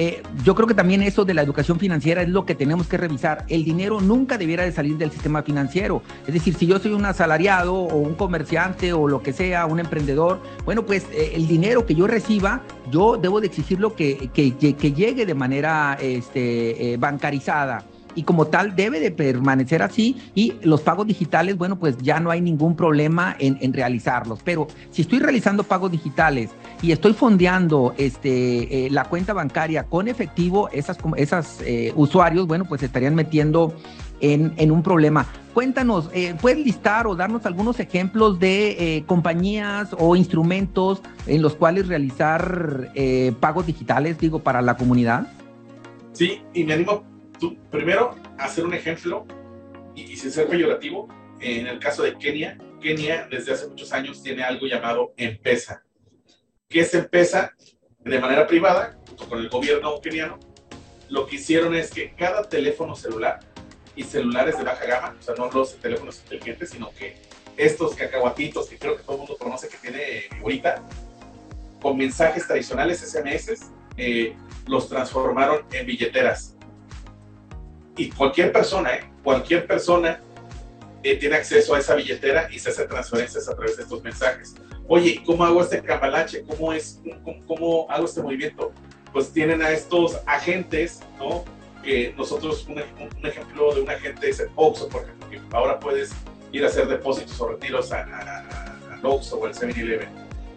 Eh, 0.00 0.22
yo 0.44 0.54
creo 0.54 0.68
que 0.68 0.74
también 0.74 1.02
eso 1.02 1.24
de 1.24 1.34
la 1.34 1.42
educación 1.42 1.80
financiera 1.80 2.22
es 2.22 2.28
lo 2.28 2.46
que 2.46 2.54
tenemos 2.54 2.86
que 2.86 2.96
revisar. 2.96 3.44
El 3.48 3.64
dinero 3.64 4.00
nunca 4.00 4.38
debiera 4.38 4.62
de 4.62 4.70
salir 4.70 4.96
del 4.96 5.10
sistema 5.10 5.42
financiero. 5.42 6.02
Es 6.24 6.32
decir, 6.32 6.54
si 6.54 6.68
yo 6.68 6.78
soy 6.78 6.92
un 6.92 7.04
asalariado 7.04 7.74
o 7.74 7.96
un 7.96 8.14
comerciante 8.14 8.92
o 8.92 9.08
lo 9.08 9.24
que 9.24 9.32
sea, 9.32 9.66
un 9.66 9.80
emprendedor, 9.80 10.40
bueno, 10.64 10.86
pues 10.86 11.04
eh, 11.12 11.32
el 11.34 11.48
dinero 11.48 11.84
que 11.84 11.96
yo 11.96 12.06
reciba, 12.06 12.62
yo 12.92 13.16
debo 13.16 13.40
de 13.40 13.48
exigirlo 13.48 13.96
que, 13.96 14.30
que, 14.32 14.54
que 14.54 14.92
llegue 14.92 15.26
de 15.26 15.34
manera 15.34 15.98
este, 16.00 16.92
eh, 16.92 16.96
bancarizada 16.96 17.84
y 18.18 18.24
como 18.24 18.48
tal 18.48 18.74
debe 18.74 18.98
de 18.98 19.12
permanecer 19.12 19.80
así 19.80 20.16
y 20.34 20.54
los 20.62 20.80
pagos 20.80 21.06
digitales, 21.06 21.56
bueno, 21.56 21.78
pues 21.78 21.96
ya 21.98 22.18
no 22.18 22.32
hay 22.32 22.40
ningún 22.40 22.74
problema 22.74 23.36
en, 23.38 23.72
realizarlos. 23.72 24.40
Pero 24.42 24.66
si 24.90 25.02
estoy 25.02 25.20
realizando 25.20 25.62
pagos 25.62 25.92
digitales 25.92 26.50
y 26.82 26.90
estoy 26.90 27.12
fondeando 27.12 27.94
este, 27.96 28.86
eh, 28.86 28.90
la 28.90 29.04
cuenta 29.04 29.34
bancaria 29.34 29.84
con 29.84 30.08
efectivo, 30.08 30.68
esas, 30.70 30.98
esas 31.16 31.60
eh, 31.64 31.92
usuarios, 31.94 32.48
bueno, 32.48 32.64
pues 32.64 32.82
estarían 32.82 33.14
metiendo 33.14 33.72
en, 34.20 34.52
en 34.56 34.72
un 34.72 34.82
problema. 34.82 35.24
Cuéntanos, 35.54 36.10
eh, 36.12 36.34
¿puedes 36.40 36.58
listar 36.58 37.06
o 37.06 37.14
darnos 37.14 37.46
algunos 37.46 37.78
ejemplos 37.78 38.40
de 38.40 39.04
compañías 39.06 39.94
o 39.96 40.16
instrumentos 40.16 41.02
en 41.28 41.40
los 41.40 41.54
cuales 41.54 41.86
realizar 41.86 42.90
pagos 43.38 43.64
digitales, 43.64 44.18
digo, 44.18 44.40
para 44.40 44.60
la 44.60 44.76
comunidad? 44.76 45.28
Sí, 46.14 46.42
y 46.52 46.64
me 46.64 46.72
animo 46.72 47.17
primero 47.70 48.16
hacer 48.38 48.64
un 48.64 48.74
ejemplo 48.74 49.26
y, 49.94 50.02
y 50.02 50.16
sin 50.16 50.30
ser 50.30 50.48
peyorativo. 50.48 51.08
En 51.40 51.66
el 51.68 51.78
caso 51.78 52.02
de 52.02 52.18
Kenia, 52.18 52.58
Kenia 52.80 53.28
desde 53.30 53.52
hace 53.52 53.68
muchos 53.68 53.92
años 53.92 54.22
tiene 54.22 54.42
algo 54.42 54.66
llamado 54.66 55.12
Empesa. 55.16 55.84
¿Qué 56.68 56.80
es 56.80 56.94
Empesa? 56.94 57.54
De 58.00 58.18
manera 58.18 58.46
privada, 58.46 58.98
junto 59.06 59.28
con 59.28 59.38
el 59.38 59.48
gobierno 59.48 60.00
keniano, 60.00 60.38
lo 61.08 61.26
que 61.26 61.36
hicieron 61.36 61.74
es 61.74 61.90
que 61.90 62.14
cada 62.14 62.48
teléfono 62.48 62.94
celular 62.94 63.40
y 63.96 64.04
celulares 64.04 64.56
de 64.56 64.64
baja 64.64 64.86
gama, 64.86 65.16
o 65.18 65.22
sea, 65.22 65.34
no 65.34 65.50
los 65.50 65.76
teléfonos 65.76 66.20
inteligentes, 66.20 66.70
sino 66.70 66.90
que 66.92 67.16
estos 67.56 67.94
cacahuatitos 67.94 68.68
que 68.68 68.78
creo 68.78 68.96
que 68.96 69.02
todo 69.02 69.14
el 69.14 69.18
mundo 69.20 69.36
conoce 69.36 69.68
que 69.68 69.76
tiene 69.78 70.28
ahorita, 70.40 70.82
con 71.82 71.96
mensajes 71.96 72.46
tradicionales, 72.46 73.00
SMS, 73.00 73.70
eh, 73.96 74.36
los 74.66 74.88
transformaron 74.88 75.64
en 75.72 75.86
billeteras. 75.86 76.54
Y 77.98 78.10
cualquier 78.10 78.52
persona, 78.52 78.94
eh, 78.94 79.10
cualquier 79.22 79.66
persona 79.66 80.20
eh, 81.02 81.16
tiene 81.16 81.36
acceso 81.36 81.74
a 81.74 81.80
esa 81.80 81.94
billetera 81.94 82.48
y 82.50 82.58
se 82.58 82.70
hace 82.70 82.86
transferencias 82.86 83.48
a 83.48 83.54
través 83.54 83.76
de 83.76 83.82
estos 83.82 84.02
mensajes. 84.02 84.54
Oye, 84.86 85.22
¿cómo 85.26 85.44
hago 85.44 85.60
este 85.62 85.82
cambalache? 85.82 86.44
¿Cómo, 86.44 86.72
es, 86.72 87.00
cómo, 87.46 87.86
hago 87.90 88.06
este 88.06 88.22
movimiento? 88.22 88.72
Pues 89.12 89.30
tienen 89.32 89.60
a 89.60 89.70
estos 89.70 90.18
agentes, 90.24 91.00
¿no? 91.18 91.44
que 91.82 92.14
nosotros, 92.16 92.66
un, 92.68 92.78
ejemplo 93.26 93.74
de 93.74 93.82
un 93.82 93.90
agente 93.90 94.30
es 94.30 94.40
el 94.40 94.48
OXO, 94.56 94.88
por 94.88 95.02
ejemplo, 95.02 95.58
ahora 95.58 95.78
puedes 95.78 96.10
ir 96.52 96.64
a 96.64 96.68
hacer 96.68 96.88
depósitos 96.88 97.40
o 97.40 97.48
retiros 97.48 97.92
al 97.92 98.06
OXO 99.02 99.38
o 99.38 99.46
al 99.46 99.54
7-Eleven. 99.54 100.08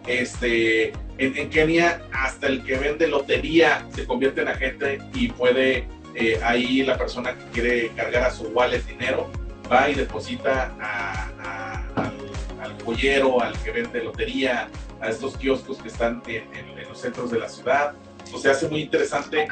Este, 0.07 0.93
en, 1.17 1.49
Kenia, 1.49 2.01
hasta 2.11 2.47
el 2.47 2.63
que 2.63 2.77
vende 2.77 3.07
lotería 3.07 3.85
se 3.93 4.05
convierte 4.05 4.41
en 4.41 4.47
agente 4.47 4.99
y 5.13 5.29
puede, 5.29 5.87
eh, 6.15 6.39
ahí 6.43 6.83
la 6.83 6.97
persona 6.97 7.37
que 7.37 7.45
quiere 7.51 7.89
cargar 7.89 8.23
a 8.23 8.31
su 8.31 8.43
wallet 8.49 8.83
dinero, 8.85 9.29
va 9.71 9.89
y 9.89 9.95
deposita 9.95 10.73
al, 10.79 12.13
al, 12.61 12.83
joyero, 12.83 13.41
al 13.41 13.57
que 13.63 13.71
vende 13.71 14.03
lotería, 14.03 14.69
a 14.99 15.09
estos 15.09 15.35
kioscos 15.37 15.77
que 15.77 15.87
están 15.87 16.21
en 16.27 16.87
los 16.87 16.99
centros 16.99 17.31
de 17.31 17.39
la 17.39 17.49
ciudad. 17.49 17.93
O 18.33 18.37
sea, 18.37 18.51
hace 18.51 18.67
muy 18.67 18.81
interesante 18.81 19.47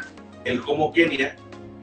el 0.45 0.61
cómo 0.61 0.91
Kenia 0.93 1.35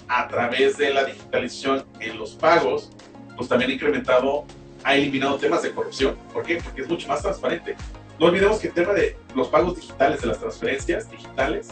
a 0.09 0.28
través 0.28 0.76
de 0.76 0.92
la 0.92 1.04
digitalización 1.04 1.85
en 2.00 2.18
los 2.18 2.35
pagos, 2.35 2.90
pues 3.37 3.49
también 3.49 3.71
ha 3.71 3.75
incrementado, 3.75 4.45
ha 4.85 4.95
eliminado 4.95 5.37
temas 5.37 5.62
de 5.62 5.73
corrupción. 5.73 6.16
¿Por 6.33 6.45
qué? 6.45 6.56
Porque 6.62 6.83
es 6.83 6.88
mucho 6.88 7.09
más 7.09 7.23
transparente. 7.23 7.76
No 8.18 8.26
olvidemos 8.26 8.59
que 8.59 8.68
el 8.68 8.75
tema 8.75 8.92
de 8.92 9.16
los 9.35 9.49
pagos 9.49 9.76
digitales, 9.76 10.21
de 10.21 10.28
las 10.28 10.38
transferencias 10.38 11.11
digitales, 11.11 11.68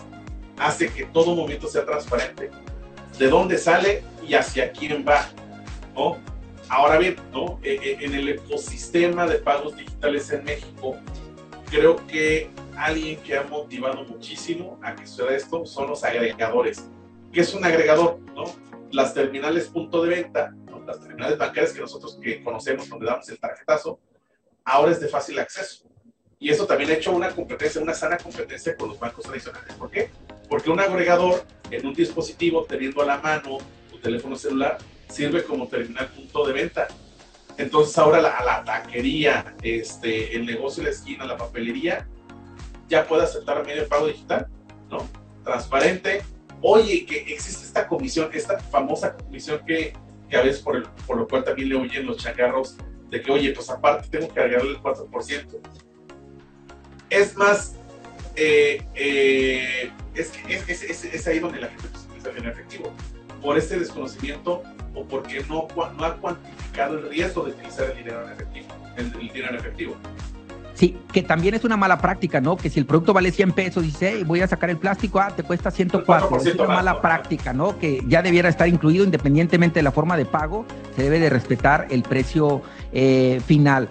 hace 0.58 0.88
que 0.88 1.04
todo 1.06 1.34
momento 1.34 1.68
sea 1.68 1.84
transparente. 1.84 2.50
De 3.18 3.28
dónde 3.28 3.58
sale 3.58 4.02
y 4.26 4.34
hacia 4.34 4.72
quién 4.72 5.04
va. 5.06 5.28
¿no? 5.94 6.18
Ahora 6.68 6.98
bien, 6.98 7.16
¿no? 7.32 7.60
E, 7.62 7.74
e, 7.74 8.04
en 8.04 8.14
el 8.14 8.28
ecosistema 8.28 9.26
de 9.26 9.36
pagos 9.36 9.76
digitales 9.76 10.30
en 10.30 10.44
México, 10.44 10.96
creo 11.70 12.04
que 12.06 12.50
alguien 12.76 13.20
que 13.20 13.36
ha 13.36 13.44
motivado 13.44 14.04
muchísimo 14.04 14.78
a 14.82 14.94
que 14.94 15.06
suceda 15.06 15.36
esto 15.36 15.64
son 15.66 15.88
los 15.88 16.02
agregadores 16.02 16.88
¿Qué 17.34 17.40
es 17.40 17.52
un 17.52 17.64
agregador? 17.64 18.20
¿no? 18.32 18.44
Las 18.92 19.12
terminales 19.12 19.66
punto 19.66 20.04
de 20.04 20.10
venta, 20.10 20.54
las 20.86 21.00
terminales 21.00 21.36
bancarias 21.36 21.72
que 21.72 21.80
nosotros 21.80 22.16
que 22.22 22.44
conocemos, 22.44 22.88
donde 22.88 23.06
damos 23.06 23.28
el 23.28 23.40
tarjetazo, 23.40 23.98
ahora 24.64 24.92
es 24.92 25.00
de 25.00 25.08
fácil 25.08 25.40
acceso. 25.40 25.84
Y 26.38 26.50
eso 26.50 26.64
también 26.64 26.90
ha 26.90 26.92
hecho 26.92 27.10
una 27.10 27.30
competencia, 27.30 27.80
una 27.80 27.92
sana 27.92 28.18
competencia 28.18 28.76
con 28.76 28.90
los 28.90 29.00
bancos 29.00 29.24
tradicionales. 29.24 29.74
¿Por 29.74 29.90
qué? 29.90 30.10
Porque 30.54 30.70
un 30.70 30.78
agregador 30.78 31.44
en 31.68 31.84
un 31.84 31.94
dispositivo, 31.94 32.62
teniendo 32.62 33.02
a 33.02 33.06
la 33.06 33.18
mano 33.18 33.58
tu 33.90 33.98
teléfono 33.98 34.36
celular, 34.36 34.78
sirve 35.08 35.42
como 35.42 35.66
terminal 35.66 36.08
punto 36.10 36.46
de 36.46 36.52
venta. 36.52 36.86
Entonces 37.58 37.98
ahora 37.98 38.22
la, 38.22 38.40
la 38.44 38.62
taquería, 38.62 39.56
este, 39.62 40.36
el 40.36 40.46
negocio 40.46 40.84
de 40.84 40.90
la 40.90 40.94
esquina, 40.94 41.24
la 41.24 41.36
papelería, 41.36 42.06
ya 42.88 43.04
puede 43.04 43.24
aceptar 43.24 43.66
medio 43.66 43.82
de 43.82 43.88
pago 43.88 44.06
digital, 44.06 44.46
¿no? 44.88 44.98
Transparente, 45.42 46.22
oye, 46.62 47.04
que 47.04 47.16
existe 47.34 47.64
esta 47.66 47.88
comisión, 47.88 48.30
esta 48.32 48.56
famosa 48.60 49.16
comisión 49.16 49.60
que, 49.66 49.92
que 50.30 50.36
a 50.36 50.42
veces 50.42 50.62
por, 50.62 50.76
el, 50.76 50.84
por 51.04 51.16
lo 51.16 51.26
cual 51.26 51.42
también 51.42 51.68
le 51.68 51.74
oyen 51.74 52.06
los 52.06 52.18
changarros 52.18 52.76
de 53.10 53.20
que, 53.20 53.32
oye, 53.32 53.50
pues 53.50 53.68
aparte 53.70 54.06
tengo 54.08 54.32
que 54.32 54.38
agregarle 54.38 54.70
el 54.70 54.78
4%. 54.80 55.46
Es 57.10 57.36
más, 57.36 57.74
eh, 58.36 58.82
eh, 58.94 59.90
es, 60.14 60.32
es, 60.48 60.68
es, 60.68 61.04
es, 61.04 61.26
ahí 61.26 61.38
donde 61.38 61.60
la 61.60 61.68
gente 61.68 61.86
utiliza 61.86 62.28
el 62.30 62.34
dinero 62.36 62.52
efectivo. 62.52 62.92
Por 63.42 63.58
este 63.58 63.78
desconocimiento 63.78 64.62
o 64.94 65.04
porque 65.04 65.44
no, 65.48 65.68
no 65.96 66.04
ha 66.04 66.16
cuantificado 66.16 66.98
el 66.98 67.08
riesgo 67.10 67.44
de 67.44 67.50
utilizar 67.50 67.90
el 67.90 67.96
dinero 67.98 68.24
en 68.26 68.32
efectivo. 68.32 68.66
El, 68.96 69.06
el 69.06 69.28
dinero 69.28 69.48
en 69.50 69.56
efectivo. 69.56 69.96
Sí, 70.74 70.98
que 71.12 71.22
también 71.22 71.54
es 71.54 71.64
una 71.64 71.76
mala 71.76 71.98
práctica, 71.98 72.40
¿no? 72.40 72.56
Que 72.56 72.68
si 72.68 72.80
el 72.80 72.86
producto 72.86 73.12
vale 73.12 73.30
100 73.30 73.52
pesos, 73.52 73.82
dice, 73.84 74.14
hey, 74.14 74.24
voy 74.26 74.40
a 74.40 74.48
sacar 74.48 74.70
el 74.70 74.76
plástico, 74.76 75.20
ah, 75.20 75.30
te 75.34 75.44
cuesta 75.44 75.70
104. 75.70 76.36
Es 76.38 76.54
una 76.56 76.66
mala 76.66 77.00
práctica, 77.00 77.52
¿no? 77.52 77.78
Que 77.78 78.02
ya 78.08 78.22
debiera 78.22 78.48
estar 78.48 78.66
incluido 78.66 79.04
independientemente 79.04 79.78
de 79.78 79.84
la 79.84 79.92
forma 79.92 80.16
de 80.16 80.26
pago, 80.26 80.66
se 80.96 81.04
debe 81.04 81.20
de 81.20 81.30
respetar 81.30 81.86
el 81.90 82.02
precio 82.02 82.62
eh, 82.92 83.40
final. 83.46 83.88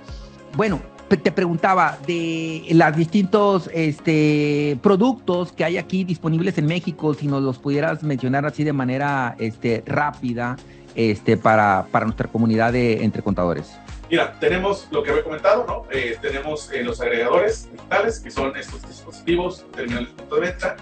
Bueno, 0.57 0.81
te 1.10 1.31
preguntaba 1.31 1.98
de 2.07 2.65
los 2.72 2.95
distintos 2.95 3.69
este, 3.74 4.77
productos 4.81 5.51
que 5.51 5.63
hay 5.63 5.77
aquí 5.77 6.03
disponibles 6.03 6.57
en 6.57 6.65
México, 6.65 7.13
si 7.13 7.27
nos 7.27 7.43
los 7.43 7.60
pudieras 7.60 8.01
mencionar 8.03 8.45
así 8.45 8.63
de 8.63 8.74
manera 8.74 9.36
este, 9.39 9.83
rápida 9.86 10.57
este, 10.95 11.38
para, 11.38 11.86
para 11.91 12.05
nuestra 12.05 12.27
comunidad 12.27 12.74
de 12.74 13.03
entre 13.03 13.22
contadores. 13.22 13.74
Mira, 14.10 14.38
tenemos 14.39 14.88
lo 14.91 15.01
que 15.01 15.12
había 15.12 15.24
comentado, 15.24 15.65
¿no? 15.67 15.83
Eh, 15.91 16.17
tenemos 16.22 16.72
eh, 16.72 16.83
los 16.83 17.01
agregadores 17.01 17.69
digitales, 17.72 18.19
que 18.19 18.29
son 18.29 18.55
estos 18.55 18.81
dispositivos, 18.88 19.65
terminales 19.72 20.10
de 20.10 20.15
punto 20.15 20.39
venta. 20.39 20.75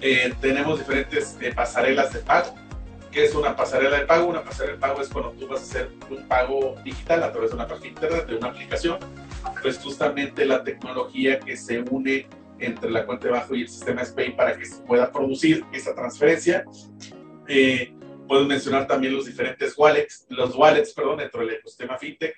Eh, 0.00 0.34
tenemos 0.40 0.78
diferentes 0.78 1.38
eh, 1.40 1.52
pasarelas 1.54 2.12
de 2.12 2.18
pago. 2.20 2.54
¿Qué 3.16 3.24
es 3.24 3.34
una 3.34 3.56
pasarela 3.56 3.98
de 3.98 4.04
pago? 4.04 4.26
Una 4.26 4.44
pasarela 4.44 4.74
de 4.74 4.78
pago 4.78 5.00
es 5.00 5.08
cuando 5.08 5.30
tú 5.30 5.48
vas 5.48 5.60
a 5.60 5.62
hacer 5.62 5.90
un 6.10 6.28
pago 6.28 6.74
digital 6.84 7.22
a 7.22 7.32
través 7.32 7.48
de 7.48 7.56
una 7.56 7.66
página 7.66 7.88
internet, 7.88 8.26
de 8.26 8.36
una 8.36 8.48
aplicación. 8.48 8.98
Pues 9.62 9.78
justamente 9.78 10.44
la 10.44 10.62
tecnología 10.62 11.40
que 11.40 11.56
se 11.56 11.80
une 11.80 12.28
entre 12.58 12.90
la 12.90 13.06
cuenta 13.06 13.28
de 13.28 13.32
bajo 13.32 13.54
y 13.54 13.62
el 13.62 13.70
sistema 13.70 14.04
SPAY 14.04 14.36
para 14.36 14.58
que 14.58 14.66
se 14.66 14.82
pueda 14.82 15.10
producir 15.10 15.64
esa 15.72 15.94
transferencia. 15.94 16.66
Eh, 17.48 17.94
puedes 18.28 18.46
mencionar 18.46 18.86
también 18.86 19.14
los 19.14 19.24
diferentes 19.24 19.72
wallets, 19.78 20.26
los 20.28 20.54
wallets, 20.54 20.92
perdón, 20.92 21.16
dentro 21.16 21.40
del 21.40 21.54
ecosistema 21.54 21.96
fintech, 21.96 22.36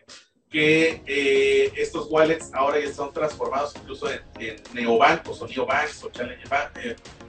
que 0.49 1.03
eh, 1.07 1.73
estos 1.75 2.07
wallets 2.09 2.55
ahora 2.55 2.79
ya 2.79 2.93
son 2.93 3.13
transformados 3.13 3.75
incluso 3.75 4.09
en, 4.09 4.21
en 4.39 4.63
neobancos 4.73 5.43
o 5.43 5.49
neobanks 5.49 6.05
o 6.05 6.11
challenger, 6.11 6.49
bank, 6.49 6.71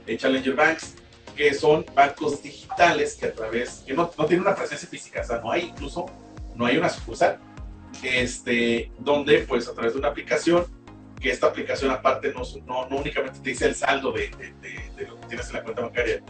eh, 0.06 0.16
challenger, 0.16 0.54
banks, 0.54 0.94
que 1.36 1.54
son 1.54 1.84
bancos 1.94 2.42
digitales 2.42 3.14
que 3.14 3.26
a 3.26 3.32
través, 3.32 3.82
que 3.86 3.94
no, 3.94 4.10
no 4.16 4.26
tienen 4.26 4.46
una 4.46 4.54
presencia 4.54 4.88
física, 4.88 5.22
o 5.22 5.24
sea, 5.24 5.38
no 5.40 5.50
hay 5.50 5.62
incluso, 5.62 6.06
no 6.54 6.66
hay 6.66 6.76
una 6.76 6.88
sucursal, 6.88 7.38
este, 8.02 8.90
donde 8.98 9.40
pues 9.40 9.68
a 9.68 9.74
través 9.74 9.94
de 9.94 9.98
una 9.98 10.08
aplicación, 10.08 10.64
que 11.20 11.30
esta 11.30 11.48
aplicación 11.48 11.90
aparte 11.90 12.32
no, 12.32 12.42
no, 12.66 12.88
no 12.88 12.96
únicamente 12.96 13.40
te 13.40 13.50
dice 13.50 13.66
el 13.66 13.74
saldo 13.74 14.10
de, 14.10 14.30
de, 14.30 14.54
de, 14.62 14.90
de, 14.96 15.06
lo 15.06 15.20
que 15.20 15.26
tienes 15.26 15.48
en 15.48 15.52
la 15.54 15.62
cuenta 15.62 15.82
bancaria, 15.82 16.22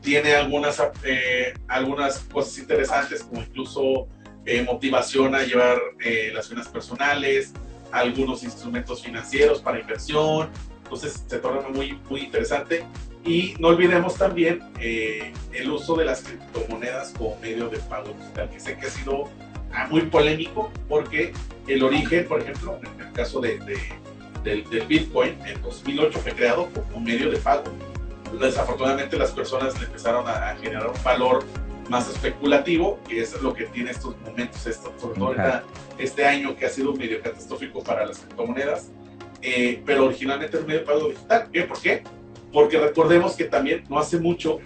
tiene 0.00 0.34
algunas, 0.34 0.80
eh, 1.04 1.54
algunas 1.66 2.20
cosas 2.20 2.56
interesantes 2.58 3.24
como 3.24 3.42
incluso 3.42 4.06
eh, 4.46 4.62
motivación 4.62 5.34
a 5.34 5.42
llevar 5.42 5.78
eh, 6.04 6.30
las 6.32 6.48
finanzas 6.48 6.72
personales, 6.72 7.52
algunos 7.90 8.44
instrumentos 8.44 9.02
financieros 9.02 9.60
para 9.60 9.80
inversión, 9.80 10.48
entonces 10.84 11.24
se 11.26 11.38
torna 11.38 11.68
muy, 11.68 11.98
muy 12.08 12.22
interesante. 12.22 12.84
Y 13.24 13.54
no 13.58 13.68
olvidemos 13.68 14.16
también 14.16 14.60
eh, 14.80 15.32
el 15.52 15.70
uso 15.70 15.96
de 15.96 16.04
las 16.04 16.22
criptomonedas 16.22 17.12
como 17.16 17.36
medio 17.40 17.68
de 17.68 17.78
pago 17.78 18.14
digital, 18.18 18.48
que 18.50 18.60
sé 18.60 18.76
que 18.78 18.86
ha 18.86 18.90
sido 18.90 19.28
ah, 19.72 19.86
muy 19.90 20.02
polémico 20.02 20.70
porque 20.88 21.32
el 21.66 21.82
origen, 21.82 22.26
por 22.26 22.40
ejemplo, 22.40 22.78
en 22.82 23.06
el 23.06 23.12
caso 23.12 23.40
de, 23.40 23.58
de, 23.60 23.78
del, 24.44 24.68
del 24.70 24.86
Bitcoin, 24.86 25.36
en 25.46 25.60
2008 25.62 26.18
fue 26.20 26.32
creado 26.32 26.68
como 26.72 27.00
medio 27.00 27.30
de 27.30 27.38
pago. 27.38 27.64
Desafortunadamente 28.40 29.18
las 29.18 29.32
personas 29.32 29.78
le 29.78 29.86
empezaron 29.86 30.26
a, 30.26 30.50
a 30.50 30.56
generar 30.56 30.88
un 30.88 31.02
valor 31.02 31.44
más 31.88 32.08
especulativo, 32.08 33.00
que 33.08 33.20
es 33.20 33.40
lo 33.42 33.54
que 33.54 33.64
tiene 33.64 33.90
estos 33.90 34.16
momentos, 34.20 34.66
esto, 34.66 34.92
sobre 35.00 35.18
todo 35.18 35.30
okay. 35.30 35.60
este 35.98 36.26
año 36.26 36.54
que 36.56 36.66
ha 36.66 36.68
sido 36.68 36.92
medio 36.94 37.20
catastrófico 37.22 37.82
para 37.82 38.06
las 38.06 38.18
criptomonedas, 38.18 38.90
eh, 39.42 39.82
pero 39.84 40.06
originalmente 40.06 40.56
era 40.56 40.60
un 40.60 40.66
medio 40.66 40.80
de 40.80 40.86
pago 40.86 41.08
digital. 41.08 41.48
¿Qué? 41.52 41.62
¿Por 41.62 41.80
qué? 41.80 42.02
Porque 42.52 42.78
recordemos 42.78 43.36
que 43.36 43.44
también 43.44 43.84
no 43.88 43.98
hace 43.98 44.18
mucho 44.18 44.60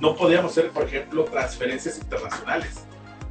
no 0.00 0.16
podíamos 0.16 0.52
hacer, 0.52 0.70
por 0.70 0.84
ejemplo, 0.84 1.24
transferencias 1.24 1.98
internacionales. 1.98 2.84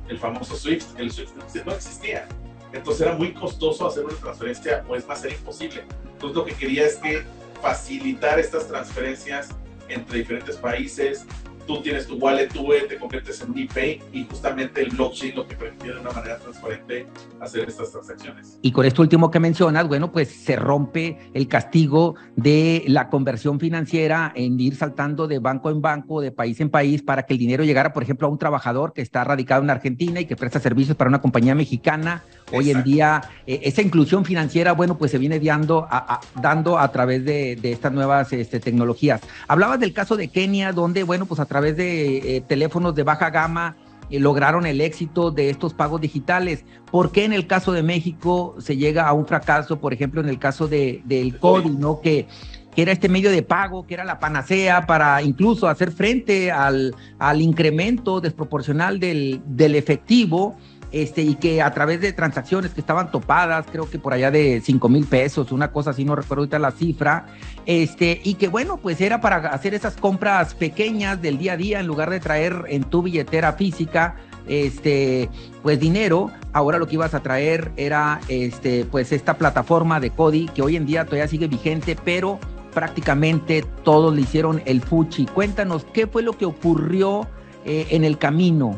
el 0.10 0.20
famoso 0.20 0.56
SWIFT. 0.56 1.00
El 1.00 1.12
SWIFT 1.12 1.36
no 1.66 1.72
existía. 1.72 2.28
Entonces 2.74 3.06
era 3.06 3.16
muy 3.16 3.34
costoso 3.34 3.88
hacer 3.88 4.04
una 4.04 4.16
transferencia, 4.16 4.84
o 4.88 4.96
es 4.96 5.08
más, 5.08 5.24
era 5.24 5.34
imposible. 5.34 5.84
Entonces 6.14 6.36
lo 6.36 6.46
que 6.46 6.54
quería 6.54 6.86
es 6.86 6.98
que 6.98 7.24
facilitar 7.62 8.40
estas 8.40 8.68
transferencias 8.68 9.50
entre 9.88 10.20
diferentes 10.20 10.58
países, 10.58 11.26
tú 11.66 11.82
tienes 11.82 12.08
tu 12.08 12.16
wallet, 12.16 12.48
tú 12.48 12.68
te 12.88 12.98
conviertes 12.98 13.42
en 13.42 13.58
ePay 13.58 14.02
y 14.12 14.26
justamente 14.26 14.82
el 14.82 14.90
blockchain 14.90 15.36
lo 15.36 15.48
que 15.48 15.56
permite 15.56 15.94
de 15.94 16.00
una 16.00 16.12
manera 16.12 16.38
transparente 16.40 17.08
hacer 17.40 17.70
estas 17.70 17.92
transacciones. 17.92 18.58
Y 18.62 18.72
con 18.72 18.86
esto 18.86 19.02
último 19.02 19.32
que 19.32 19.40
mencionas, 19.40 19.88
bueno, 19.88 20.12
pues 20.12 20.30
se 20.30 20.56
rompe 20.56 21.18
el 21.34 21.48
castigo 21.48 22.16
de 22.36 22.84
la 22.88 23.10
conversión 23.10 23.60
financiera 23.60 24.32
en 24.36 24.60
ir 24.60 24.76
saltando 24.76 25.28
de 25.28 25.40
banco 25.40 25.70
en 25.70 25.82
banco, 25.82 26.22
de 26.22 26.32
país 26.32 26.60
en 26.60 26.70
país, 26.70 27.02
para 27.02 27.24
que 27.24 27.34
el 27.34 27.40
dinero 27.40 27.64
llegara, 27.64 27.94
por 27.94 28.04
ejemplo, 28.04 28.28
a 28.28 28.32
un 28.32 28.38
trabajador 28.38 28.94
que 28.94 29.02
está 29.02 29.24
radicado 29.24 29.64
en 29.64 29.70
Argentina 29.70 30.20
y 30.20 30.26
que 30.26 30.36
presta 30.36 30.60
servicios 30.60 30.98
para 30.98 31.10
una 31.10 31.22
compañía 31.22 31.56
mexicana. 31.56 32.24
Hoy 32.54 32.72
en 32.72 32.84
día, 32.84 33.22
eh, 33.48 33.62
esa 33.64 33.82
inclusión 33.82 34.26
financiera, 34.26 34.74
bueno, 34.74 34.98
pues 34.98 35.12
se 35.12 35.18
viene 35.18 35.40
dando 35.40 35.88
a, 35.90 36.22
dando 36.42 36.78
a 36.78 36.92
través 36.92 37.26
de, 37.26 37.60
estas 37.64 37.92
nuevas 37.92 38.32
este, 38.32 38.60
tecnologías. 38.60 39.22
Hablabas 39.48 39.80
del 39.80 39.94
caso 39.94 40.16
de 40.16 40.28
Kenia, 40.28 40.72
donde, 40.72 41.04
bueno, 41.04 41.26
pues 41.26 41.40
a 41.40 41.46
través 41.46 41.76
de 41.76 42.38
eh, 42.38 42.42
teléfonos 42.42 42.96
de 42.96 43.04
baja 43.04 43.30
gama 43.30 43.76
eh, 44.10 44.20
lograron 44.20 44.66
el 44.66 44.82
éxito 44.82 45.32
de 45.32 45.50
estos 45.50 45.74
pagos 45.74 46.02
digitales. 46.02 46.66
¿Por 46.92 47.12
qué 47.12 47.26
en 47.26 47.34
el 47.34 47.48
caso 47.48 47.72
de 47.72 47.84
México 47.84 48.56
se 48.60 48.78
llega 48.78 49.08
a 49.08 49.14
un 49.14 49.26
fracaso, 49.26 49.80
por 49.80 49.94
ejemplo, 49.94 50.22
en 50.22 50.30
el 50.30 50.40
caso 50.40 50.68
de, 50.68 51.02
del 51.06 51.40
CODI, 51.40 51.72
¿no? 51.72 52.00
que, 52.02 52.28
que 52.76 52.82
era 52.82 52.92
este 52.92 53.10
medio 53.10 53.32
de 53.32 53.42
pago, 53.44 53.86
que 53.86 53.94
era 53.94 54.04
la 54.04 54.20
panacea 54.20 54.86
para 54.86 55.22
incluso 55.22 55.68
hacer 55.68 55.92
frente 55.92 56.52
al, 56.52 56.96
al 57.20 57.42
incremento 57.42 58.22
desproporcional 58.22 59.00
del, 59.00 59.42
del 59.46 59.76
efectivo? 59.76 60.58
Este, 60.94 61.24
y 61.24 61.36
que 61.36 61.62
a 61.62 61.74
través 61.74 62.00
de 62.00 62.14
transacciones 62.14 62.72
que 62.72 62.80
estaban 62.80 63.12
topadas, 63.12 63.66
creo 63.70 63.90
que 63.90 64.00
por 64.00 64.14
allá 64.14 64.32
de 64.32 64.62
5 64.64 64.88
mil 64.88 65.06
pesos, 65.06 65.52
una 65.52 65.72
cosa 65.72 65.90
así, 65.90 66.06
no 66.06 66.16
recuerdo 66.16 66.44
ahorita 66.44 66.60
la 66.60 66.72
cifra, 66.72 67.26
este, 67.66 68.22
y 68.24 68.36
que 68.36 68.48
bueno, 68.48 68.78
pues 68.78 69.02
era 69.02 69.20
para 69.20 69.38
hacer 69.50 69.74
esas 69.74 69.98
compras 69.98 70.54
pequeñas 70.54 71.22
del 71.22 71.40
día 71.40 71.54
a 71.54 71.58
día 71.58 71.80
en 71.80 71.88
lugar 71.88 72.10
de 72.12 72.20
traer 72.20 72.66
en 72.68 72.84
tu 72.84 73.02
billetera 73.02 73.54
física 73.54 74.16
este, 74.48 75.30
pues 75.62 75.80
dinero, 75.80 76.30
ahora 76.52 76.78
lo 76.78 76.88
que 76.88 76.96
ibas 76.96 77.14
a 77.14 77.22
traer 77.22 77.72
era 77.78 78.20
este, 78.28 78.86
pues 78.86 79.12
esta 79.12 79.38
plataforma 79.38 80.00
de 80.00 80.12
Cody 80.12 80.48
que 80.48 80.62
hoy 80.62 80.76
en 80.76 80.86
día 80.86 81.06
todavía 81.06 81.28
sigue 81.28 81.48
vigente, 81.48 81.98
pero 82.04 82.40
prácticamente 82.74 83.66
todos 83.84 84.14
le 84.14 84.22
hicieron 84.22 84.62
el 84.66 84.82
fuchi. 84.82 85.26
Cuéntanos, 85.26 85.86
¿qué 85.94 86.08
fue 86.08 86.24
lo 86.24 86.34
que 86.34 86.46
ocurrió 86.46 87.28
eh, 87.66 87.88
en 87.92 88.04
el 88.04 88.18
camino? 88.18 88.78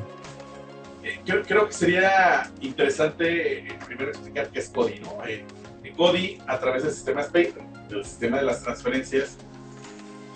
Creo, 1.26 1.44
creo, 1.44 1.68
que 1.68 1.74
sería 1.74 2.50
interesante 2.62 3.60
eh, 3.60 3.80
primero 3.86 4.12
explicar 4.12 4.50
qué 4.50 4.60
es 4.60 4.70
CODI. 4.70 5.00
¿no? 5.00 5.26
Eh, 5.26 5.46
CODI, 5.96 6.42
a 6.48 6.60
través 6.60 6.84
del 6.84 6.92
sistema 6.92 7.24
SPAY, 7.24 7.54
del 7.90 8.06
sistema 8.06 8.38
de 8.38 8.44
las 8.44 8.64
transferencias, 8.64 9.38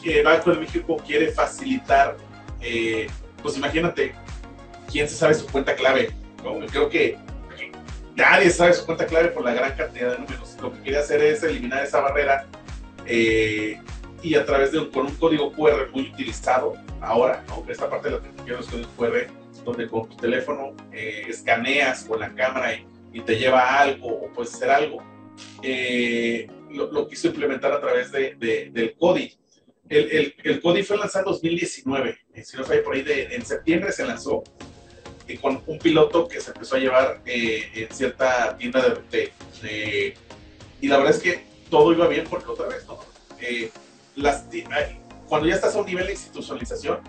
que 0.02 0.24
Banco 0.24 0.52
de 0.52 0.60
México 0.62 0.98
quiere 1.06 1.32
facilitar, 1.32 2.16
eh, 2.62 3.08
pues 3.42 3.58
imagínate, 3.58 4.14
¿quién 4.92 5.08
se 5.08 5.16
sabe 5.16 5.34
su 5.34 5.48
cuenta 5.48 5.76
clave? 5.76 6.12
Creo 6.72 6.90
que 6.90 7.18
nadie 8.16 8.50
sabe 8.50 8.74
su 8.74 8.86
cuenta 8.86 9.06
clave 9.06 9.30
por 9.30 9.44
la 9.44 9.54
gran 9.54 9.76
cantidad 9.76 10.12
de 10.12 10.20
números. 10.20 10.58
Lo 10.62 10.72
que 10.74 10.80
quiere 10.80 10.98
hacer 11.00 11.22
es 11.22 11.44
eliminar 11.44 11.84
esa 11.84 12.00
barrera 12.00 12.46
eh, 13.06 13.80
y 14.22 14.36
a 14.36 14.46
través 14.46 14.72
de 14.72 14.80
un, 14.80 14.90
con 14.90 15.08
un 15.08 15.16
código 15.16 15.52
QR 15.52 15.90
muy 15.92 16.10
utilizado 16.10 16.74
ahora, 17.02 17.44
¿no? 17.48 17.64
esta 17.70 17.90
parte 17.90 18.10
de 18.10 18.16
la 18.16 18.22
tecnología 18.22 18.54
de 18.54 18.60
los 18.60 18.70
códigos 18.70 18.92
QR, 18.98 19.38
donde 19.63 19.88
con 19.88 20.10
tu 20.10 20.16
teléfono 20.18 20.75
eh, 20.92 21.25
escaneas 21.28 22.06
con 22.06 22.20
la 22.20 22.34
cámara 22.34 22.74
y, 22.74 22.86
te 23.25 23.38
lleva 23.38 23.80
algo 23.80 24.08
o 24.08 24.32
puedes 24.32 24.54
hacer 24.54 24.70
algo. 24.70 25.04
Eh, 25.63 26.48
lo, 26.72 27.08
quiso 27.08 27.28
implementar 27.28 27.72
a 27.72 27.82
través 27.82 28.12
de, 28.12 28.36
del 28.36 28.96
CODI. 28.96 29.36
El, 29.89 30.12
el, 30.12 30.36
el, 30.44 30.62
CODI 30.62 30.84
fue 30.84 30.98
lanzado 30.98 31.25
en 31.25 31.32
2019, 31.34 32.17
eh, 32.34 32.43
si 32.43 32.56
no 32.56 32.63
fue 32.63 32.78
por 32.78 32.93
ahí, 32.93 33.02
de, 33.02 33.36
en 33.36 33.45
septiembre 33.45 33.91
se 33.91 34.06
lanzó 34.06 34.43
con 35.41 35.62
un 35.67 35.80
piloto 35.80 36.28
que 36.28 36.39
se 36.39 36.52
empezó 36.52 36.76
a 36.76 36.80
llevar 36.80 37.22
en 37.26 37.91
cierta 37.91 38.56
tienda 38.58 38.82
de 38.82 38.95
retail. 38.95 39.32
y 40.82 40.88
la 40.88 40.98
verdad 40.98 41.15
es 41.15 41.22
que 41.22 41.43
todo 41.69 41.93
iba 41.93 42.08
bien 42.08 42.26
porque 42.28 42.50
otra 42.50 42.67
vez, 42.67 42.86
¿no? 42.88 43.00
las, 44.15 44.45
cuando 45.28 45.48
ya 45.48 45.56
estás 45.56 45.76
a 45.76 45.80
un 45.80 45.86
nivel 45.86 46.08
de 46.08 46.13
institucionalización, 46.13 47.00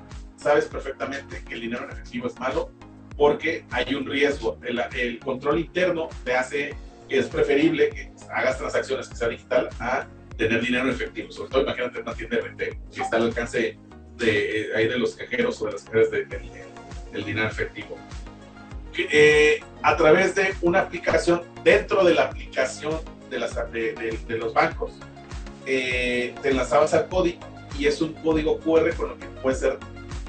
sabes 0.40 0.64
perfectamente 0.66 1.42
que 1.46 1.54
el 1.54 1.60
dinero 1.60 1.84
en 1.84 1.90
efectivo 1.90 2.26
es 2.26 2.38
malo 2.38 2.70
porque 3.16 3.64
hay 3.70 3.94
un 3.94 4.06
riesgo. 4.06 4.58
El, 4.62 5.18
control 5.18 5.60
interno 5.60 6.08
te 6.24 6.34
hace 6.34 6.74
que 7.08 7.18
es 7.18 7.26
preferible 7.26 7.90
que 7.90 8.10
hagas 8.32 8.58
transacciones 8.58 9.08
que 9.08 9.16
sea 9.16 9.28
digital 9.28 9.68
a 9.78 10.06
tener 10.36 10.62
dinero 10.62 10.84
en 10.84 10.90
efectivo. 10.90 11.30
Sobre 11.30 11.50
todo, 11.50 11.62
imagínate 11.62 12.00
una 12.00 12.14
tienda 12.14 12.36
de 12.36 12.42
retail 12.42 12.78
que 12.94 13.02
está 13.02 13.16
al 13.16 13.24
alcance 13.24 13.76
de, 14.16 14.70
ahí 14.74 14.88
de 14.88 14.98
los 14.98 15.14
cajeros 15.16 15.60
o 15.60 15.66
de 15.66 15.72
las 15.72 15.82
cajeras 15.82 16.10
del 16.10 17.24
dinero 17.24 17.48
efectivo. 17.48 17.98
Eh, 18.96 19.60
a 19.82 19.96
través 19.96 20.34
de 20.34 20.54
una 20.62 20.80
aplicación, 20.80 21.42
dentro 21.62 22.04
de 22.04 22.14
la 22.14 22.24
aplicación 22.24 23.00
de, 23.28 23.38
las, 23.38 23.54
de, 23.72 24.36
los 24.38 24.54
bancos, 24.54 24.92
eh, 25.66 26.34
te 26.42 26.50
enlazabas 26.50 26.94
al 26.94 27.08
código 27.08 27.38
y 27.78 27.86
es 27.86 28.00
un 28.00 28.14
código 28.14 28.58
QR 28.60 28.94
con 28.94 29.10
lo 29.10 29.18
que 29.18 29.26
puede 29.42 29.56
ser 29.56 29.78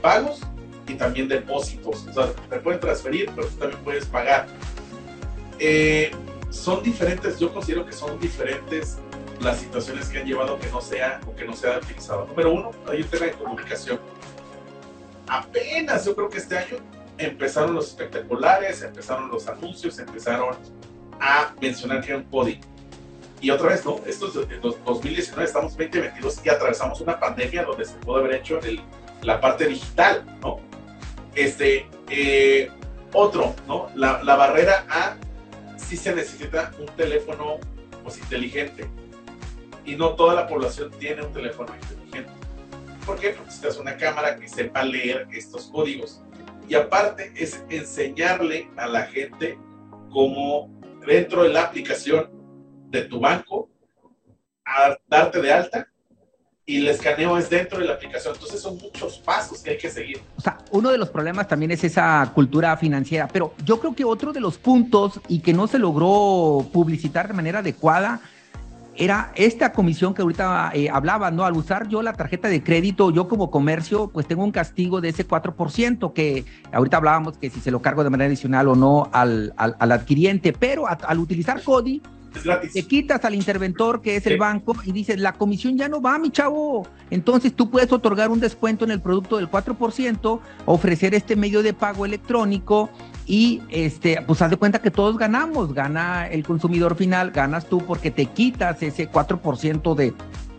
pagos 0.01 0.41
y 0.87 0.95
también 0.95 1.27
depósitos. 1.27 2.07
O 2.07 2.13
sea, 2.13 2.33
te 2.49 2.59
pueden 2.59 2.79
transferir, 2.79 3.31
pero 3.35 3.47
tú 3.47 3.55
también 3.55 3.83
puedes 3.83 4.05
pagar. 4.05 4.47
Eh, 5.59 6.11
son 6.49 6.83
diferentes, 6.83 7.39
yo 7.39 7.53
considero 7.53 7.85
que 7.85 7.93
son 7.93 8.19
diferentes 8.19 8.97
las 9.41 9.59
situaciones 9.59 10.09
que 10.09 10.19
han 10.19 10.27
llevado 10.27 10.59
que 10.59 10.67
no 10.69 10.81
sea 10.81 11.19
o 11.25 11.35
que 11.35 11.45
no 11.45 11.53
sea 11.53 11.77
utilizado. 11.77 12.25
Número 12.25 12.53
uno, 12.53 12.71
hay 12.87 13.01
un 13.01 13.07
tema 13.07 13.25
de 13.25 13.31
comunicación. 13.33 13.99
Apenas 15.27 16.05
yo 16.05 16.15
creo 16.15 16.29
que 16.29 16.37
este 16.37 16.57
año 16.57 16.77
empezaron 17.17 17.73
los 17.73 17.87
espectaculares, 17.87 18.81
empezaron 18.81 19.29
los 19.29 19.47
anuncios, 19.47 19.97
empezaron 19.99 20.55
a 21.19 21.53
mencionar 21.61 22.01
que 22.01 22.09
era 22.09 22.17
un 22.17 22.25
código. 22.25 22.61
Y 23.39 23.49
otra 23.49 23.69
vez, 23.69 23.83
¿no? 23.85 23.99
Esto 24.05 24.27
es 24.27 24.47
de 24.47 24.57
2019, 24.59 25.43
estamos 25.43 25.75
2022 25.75 26.41
y 26.45 26.49
atravesamos 26.49 27.01
una 27.01 27.19
pandemia 27.19 27.63
donde 27.63 27.85
se 27.85 27.95
puede 27.95 28.23
haber 28.23 28.35
hecho 28.35 28.59
el 28.59 28.81
la 29.21 29.39
parte 29.39 29.67
digital, 29.67 30.25
¿no? 30.41 30.59
Este, 31.35 31.87
eh, 32.09 32.69
otro, 33.13 33.55
¿no? 33.67 33.89
La, 33.95 34.17
barrera 34.35 34.85
A, 34.89 35.15
sí 35.77 35.97
se 35.97 36.13
necesita 36.15 36.71
un 36.79 36.87
teléfono 36.95 37.57
pues, 38.03 38.17
inteligente. 38.17 38.89
Y 39.85 39.95
no 39.95 40.15
toda 40.15 40.35
la 40.35 40.47
población 40.47 40.91
tiene 40.99 41.23
un 41.23 41.33
teléfono 41.33 41.73
inteligente. 41.75 42.31
¿Por 43.05 43.19
qué? 43.19 43.29
Porque 43.29 43.45
necesitas 43.45 43.77
una 43.77 43.97
cámara 43.97 44.35
que 44.35 44.47
sepa 44.47 44.83
leer 44.83 45.27
estos 45.31 45.67
códigos. 45.67 46.21
Y 46.67 46.75
aparte 46.75 47.33
es 47.35 47.63
enseñarle 47.69 48.69
a 48.77 48.87
la 48.87 49.03
gente 49.03 49.57
cómo 50.11 50.69
dentro 51.05 51.43
de 51.43 51.49
la 51.49 51.63
aplicación 51.63 52.29
de 52.89 53.03
tu 53.03 53.19
banco, 53.19 53.69
darte 55.07 55.41
de 55.41 55.51
alta 55.51 55.87
y 56.65 56.77
el 56.77 56.87
escaneo 56.87 57.37
es 57.37 57.49
dentro 57.49 57.79
de 57.79 57.85
la 57.85 57.93
aplicación. 57.93 58.33
Entonces 58.35 58.61
son 58.61 58.77
muchos 58.77 59.17
pasos 59.19 59.61
que 59.61 59.71
hay 59.71 59.77
que 59.77 59.89
seguir. 59.89 60.21
O 60.37 60.41
sea, 60.41 60.59
uno 60.71 60.89
de 60.89 60.97
los 60.97 61.09
problemas 61.09 61.47
también 61.47 61.71
es 61.71 61.83
esa 61.83 62.31
cultura 62.33 62.77
financiera, 62.77 63.27
pero 63.27 63.53
yo 63.65 63.79
creo 63.79 63.95
que 63.95 64.05
otro 64.05 64.31
de 64.31 64.39
los 64.39 64.57
puntos 64.57 65.19
y 65.27 65.39
que 65.39 65.53
no 65.53 65.67
se 65.67 65.79
logró 65.79 66.65
publicitar 66.71 67.27
de 67.27 67.33
manera 67.33 67.59
adecuada 67.59 68.21
era 68.95 69.31
esta 69.35 69.71
comisión 69.71 70.13
que 70.13 70.21
ahorita 70.21 70.71
eh, 70.73 70.89
hablaba, 70.89 71.31
¿no? 71.31 71.45
Al 71.45 71.55
usar 71.55 71.87
yo 71.87 72.01
la 72.01 72.13
tarjeta 72.13 72.49
de 72.49 72.61
crédito, 72.61 73.09
yo 73.09 73.27
como 73.27 73.49
comercio, 73.49 74.09
pues 74.09 74.27
tengo 74.27 74.43
un 74.43 74.51
castigo 74.51 75.01
de 75.01 75.09
ese 75.09 75.27
4%, 75.27 76.13
que 76.13 76.45
ahorita 76.71 76.97
hablábamos 76.97 77.37
que 77.37 77.49
si 77.49 77.61
se 77.61 77.71
lo 77.71 77.81
cargo 77.81 78.03
de 78.03 78.09
manera 78.09 78.27
adicional 78.27 78.67
o 78.67 78.75
no 78.75 79.09
al, 79.13 79.53
al, 79.55 79.91
adquiriente, 79.91 80.53
pero 80.53 80.85
al 80.87 81.19
utilizar 81.19 81.63
CODI, 81.63 82.01
te 82.73 82.83
quitas 82.83 83.23
al 83.25 83.35
interventor 83.35 84.01
que 84.01 84.15
es 84.15 84.25
el 84.25 84.37
banco 84.37 84.75
y 84.85 84.91
dices, 84.91 85.19
la 85.19 85.33
comisión 85.33 85.77
ya 85.77 85.89
no 85.89 86.01
va, 86.01 86.17
mi 86.17 86.31
chavo. 86.31 86.87
Entonces 87.09 87.53
tú 87.53 87.69
puedes 87.69 87.91
otorgar 87.91 88.29
un 88.29 88.39
descuento 88.39 88.85
en 88.85 88.91
el 88.91 89.01
producto 89.01 89.37
del 89.37 89.49
4%, 89.49 90.39
ofrecer 90.65 91.13
este 91.13 91.35
medio 91.35 91.61
de 91.61 91.73
pago 91.73 92.05
electrónico 92.05 92.89
y 93.25 93.61
este, 93.69 94.21
pues 94.25 94.41
haz 94.41 94.49
de 94.49 94.57
cuenta 94.57 94.81
que 94.81 94.91
todos 94.91 95.17
ganamos. 95.17 95.73
Gana 95.73 96.27
el 96.27 96.43
consumidor 96.43 96.95
final, 96.95 97.31
ganas 97.31 97.65
tú 97.67 97.79
porque 97.85 98.11
te 98.11 98.25
quitas 98.27 98.81
ese 98.81 99.11
4% 99.11 99.95
de 99.95 100.13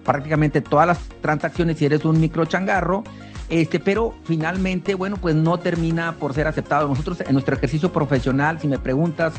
prácticamente 0.04 0.61
todas 0.61 0.87
las 0.87 0.98
transacciones 1.20 1.78
si 1.78 1.87
eres 1.87 2.04
un 2.04 2.20
micro 2.20 2.44
changarro. 2.44 3.04
Este, 3.48 3.80
pero 3.80 4.14
finalmente, 4.24 4.94
bueno, 4.94 5.16
pues 5.18 5.35
no 5.35 5.58
termina 5.58 6.12
por 6.12 6.32
ser 6.32 6.46
aceptado. 6.46 6.88
Nosotros 6.88 7.20
en 7.20 7.32
nuestro 7.35 7.54
ejercicio 7.54 7.92
profesional, 7.92 8.58
si 8.58 8.66
me 8.66 8.78
preguntas, 8.78 9.35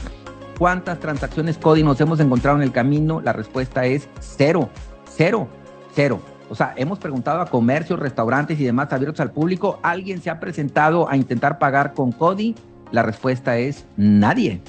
¿Cuántas 0.64 0.98
transacciones 1.02 1.58
CODI 1.58 1.84
nos 1.84 2.00
hemos 2.00 2.22
encontrado 2.22 2.56
en 2.56 2.64
el 2.64 2.72
camino? 2.72 3.20
La 3.20 3.34
respuesta 3.34 3.86
es 3.86 4.08
cero, 4.22 4.70
cero, 5.14 5.50
cero. 5.94 6.22
O 6.50 6.56
sea, 6.56 6.74
hemos 6.78 7.00
preguntado 7.00 7.42
a 7.42 7.48
comercios, 7.48 8.00
restaurantes 8.00 8.58
y 8.58 8.64
demás 8.64 8.94
abiertos 8.94 9.20
al 9.20 9.34
público. 9.34 9.82
¿Alguien 9.84 10.22
se 10.22 10.30
ha 10.30 10.40
presentado 10.40 11.10
a 11.10 11.18
intentar 11.18 11.60
pagar 11.60 11.94
con 11.94 12.14
CODI? 12.14 12.56
la 12.92 13.04
respuesta 13.04 13.58
es 13.58 13.84
nadie. 13.98 14.62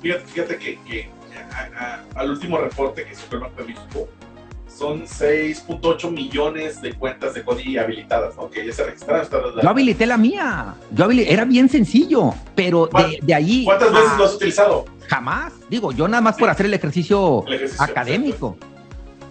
Fíjate, 0.00 0.56
que, 0.56 1.08
al 2.16 2.30
último 2.30 2.58
reporte 2.58 3.04
que 3.04 3.14
de 3.14 3.64
México, 3.64 4.08
son 4.78 5.06
6.8 5.06 6.10
millones 6.12 6.80
de 6.80 6.94
cuentas 6.94 7.34
de 7.34 7.42
CODI 7.42 7.78
habilitadas, 7.78 8.36
¿no? 8.36 8.48
Que 8.48 8.64
ya 8.64 8.72
se 8.72 8.84
registraron. 8.84 9.26
Yo 9.60 9.68
habilité 9.68 10.06
la 10.06 10.16
mía. 10.16 10.76
Yo 10.92 11.10
era 11.10 11.44
bien 11.44 11.68
sencillo, 11.68 12.32
pero 12.54 12.86
de, 12.86 13.18
de 13.20 13.34
ahí. 13.34 13.64
¿Cuántas 13.64 13.92
veces 13.92 14.16
lo 14.16 14.24
has 14.24 14.34
utilizado? 14.34 14.84
Jamás. 15.08 15.52
Digo, 15.68 15.90
yo 15.90 16.06
nada 16.06 16.20
más 16.20 16.36
por 16.36 16.48
hacer 16.48 16.66
el 16.66 16.74
ejercicio, 16.74 17.44
académico. 17.78 18.56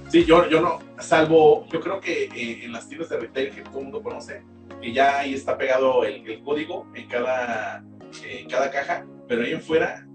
Sí, 0.10 0.25
yo, 0.25 0.49
yo 0.49 0.62
no, 0.62 0.79
salvo, 0.99 1.65
yo 1.71 1.79
creo 1.81 1.99
que 1.99 2.25
eh, 2.25 2.65
en 2.65 2.71
las 2.71 2.88
tiendas 2.88 3.10
de 3.10 3.17
retail 3.19 3.51
que 3.51 3.62
todo 3.62 3.79
el 3.79 3.83
mundo 3.86 4.01
conoce, 4.01 4.41
que 4.81 4.93
ya 4.93 5.19
ahí 5.19 5.33
está 5.33 5.57
pegado 5.57 6.03
el, 6.05 6.41
código 6.43 6.88
en 6.93 7.07
cada, 7.07 7.83
en 8.23 8.49
cada 8.49 8.71
caja, 8.71 9.05
pero 9.27 9.43
ahí 9.43 9.51
en 9.51 9.62
fuera 9.62 10.07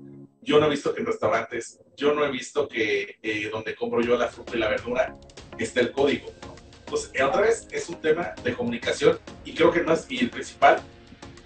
yo 0.43 0.59
no 0.59 0.67
he 0.67 0.71
visto 0.71 0.93
que 0.93 1.01
en 1.01 1.07
restaurantes, 1.07 1.81
yo 1.97 2.13
no 2.15 2.25
he 2.25 2.31
visto 2.31 2.69
que 2.69 3.19
eh, 3.23 3.49
donde 3.51 3.75
compro 3.75 4.01
yo 4.01 4.17
la 4.19 4.29
fruta 4.29 4.57
y 4.57 4.59
la 4.59 4.69
verdura 4.69 5.15
esté 5.59 5.81
el 5.81 5.93
código. 5.93 6.31
Entonces, 6.81 7.11
eh, 7.15 7.23
otra 7.23 7.43
vez, 7.43 7.69
es 7.71 7.89
un 7.89 8.01
tema 8.01 8.35
de 8.43 8.53
comunicación 8.55 9.19
y 9.45 9.55
creo 9.55 9.71
que 9.71 9.83
no 9.83 9.93
es, 9.93 10.07
y 10.11 10.19
el 10.19 10.31
principal, 10.31 10.81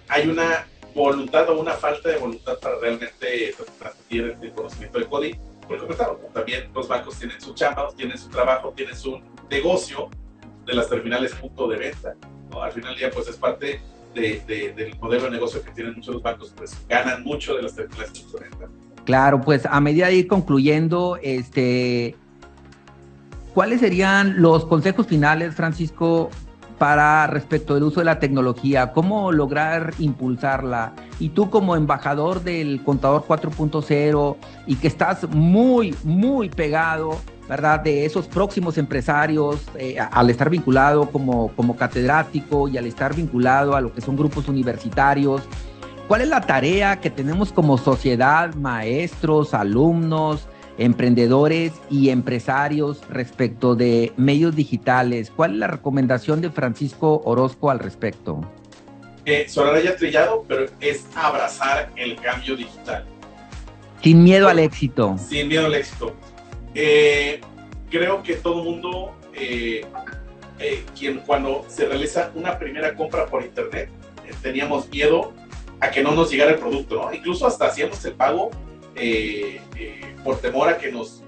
hay 0.07 0.27
una 0.27 0.67
voluntad 0.93 1.47
o 1.49 1.59
una 1.59 1.73
falta 1.73 2.09
de 2.09 2.17
voluntad 2.17 2.57
para 2.59 2.79
realmente 2.79 3.55
transmitir 3.77 4.37
el 4.41 4.51
conocimiento 4.51 4.99
de 4.99 5.05
código. 5.05 5.57
Porque 5.67 5.85
como 5.85 6.29
también 6.33 6.71
los 6.73 6.87
bancos 6.87 7.19
tienen 7.19 7.39
su 7.41 7.53
chamba, 7.53 7.89
tienen 7.95 8.17
su 8.17 8.29
trabajo, 8.29 8.73
tienen 8.75 8.95
su 8.95 9.21
negocio 9.49 10.09
de 10.65 10.73
las 10.73 10.89
terminales 10.89 11.33
punto 11.35 11.67
de 11.67 11.77
venta. 11.77 12.15
Al 12.59 12.71
final 12.71 12.91
del 12.91 12.99
día, 12.99 13.11
pues 13.11 13.27
es 13.27 13.35
parte 13.35 13.81
del 14.15 14.97
modelo 14.99 15.25
de 15.25 15.31
negocio 15.31 15.61
que 15.61 15.71
tienen 15.71 15.93
muchos 15.93 16.21
bancos, 16.21 16.53
pues 16.55 16.75
ganan 16.87 17.23
mucho 17.23 17.55
de 17.55 17.63
las 17.63 17.75
terminales 17.75 18.19
punto 18.19 18.37
de 18.37 18.49
venta. 18.49 18.69
Claro, 19.07 19.39
pues 19.39 19.65
a 19.65 19.79
medida 19.79 20.07
de 20.07 20.15
ir 20.15 20.27
concluyendo, 20.27 21.17
este, 21.23 22.17
¿cuáles 23.53 23.79
serían 23.79 24.41
los 24.41 24.65
consejos 24.65 25.07
finales, 25.07 25.55
Francisco, 25.55 26.29
para 26.77 27.25
respecto 27.27 27.75
del 27.75 27.83
uso 27.83 28.01
de 28.01 28.05
la 28.05 28.19
tecnología? 28.19 28.91
¿Cómo 28.91 29.31
lograr 29.31 29.93
impulsarla? 29.99 30.91
Y 31.21 31.29
tú 31.29 31.49
como 31.49 31.77
embajador 31.77 32.43
del 32.43 32.83
contador 32.83 33.23
4.0 33.25 34.35
y 34.65 34.75
que 34.75 34.87
estás 34.89 35.25
muy, 35.29 35.95
muy 36.03 36.49
pegado, 36.49 37.17
¿verdad? 37.47 37.79
De 37.79 38.05
esos 38.05 38.27
próximos 38.27 38.77
empresarios, 38.77 39.61
eh, 39.79 39.99
al 39.99 40.29
estar 40.29 40.49
vinculado 40.49 41.09
como, 41.11 41.53
como 41.55 41.77
catedrático 41.77 42.67
y 42.67 42.77
al 42.77 42.85
estar 42.85 43.15
vinculado 43.15 43.73
a 43.73 43.79
lo 43.79 43.93
que 43.93 44.01
son 44.01 44.17
grupos 44.17 44.49
universitarios, 44.49 45.43
¿Cuál 46.07 46.21
es 46.21 46.29
la 46.29 46.39
tarea 46.39 47.01
que 47.01 47.09
tenemos 47.09 47.51
como 47.51 47.77
sociedad, 47.77 48.53
maestros, 48.55 49.53
alumnos, 49.53 50.47
emprendedores 50.77 51.73
y 51.89 52.11
empresarios 52.11 53.01
respecto 53.09 53.75
de 53.75 54.13
medios 54.15 54.55
digitales? 54.55 55.33
¿Cuál 55.35 55.53
es 55.53 55.57
la 55.57 55.67
recomendación 55.67 56.39
de 56.39 56.49
Francisco 56.49 57.21
Orozco 57.25 57.69
al 57.69 57.79
respecto? 57.79 58.39
Eh, 59.25 59.47
sonará 59.49 59.81
ya 59.81 59.97
trillado, 59.97 60.45
pero 60.47 60.67
es 60.79 61.05
abrazar 61.13 61.91
el 61.97 62.15
cambio 62.15 62.55
digital. 62.55 63.03
Sin 64.01 64.23
miedo 64.23 64.47
al 64.47 64.59
éxito. 64.59 65.17
Sin 65.17 65.49
miedo 65.49 65.65
al 65.65 65.75
éxito. 65.75 66.13
Eh, 66.73 67.41
creo 67.89 68.23
que 68.23 68.35
todo 68.35 68.63
mundo, 68.63 69.13
eh, 69.33 69.81
eh, 70.59 70.85
quien 70.97 71.17
cuando 71.25 71.65
se 71.67 71.85
realiza 71.85 72.31
una 72.33 72.57
primera 72.57 72.95
compra 72.95 73.25
por 73.25 73.43
internet, 73.43 73.89
teníamos 74.41 74.89
miedo 74.89 75.33
a 75.79 75.91
que 75.91 76.01
no 76.01 76.11
nos 76.11 76.31
llegara 76.31 76.51
el 76.51 76.59
producto, 76.59 76.95
¿no? 76.95 77.13
Incluso 77.13 77.45
hasta 77.45 77.67
hacíamos 77.67 78.03
el 78.05 78.13
pago 78.13 78.49
eh, 78.95 79.61
eh, 79.75 80.15
por 80.23 80.39
temor 80.39 80.69
a 80.69 80.77
que 80.77 80.91
nos 80.91 81.23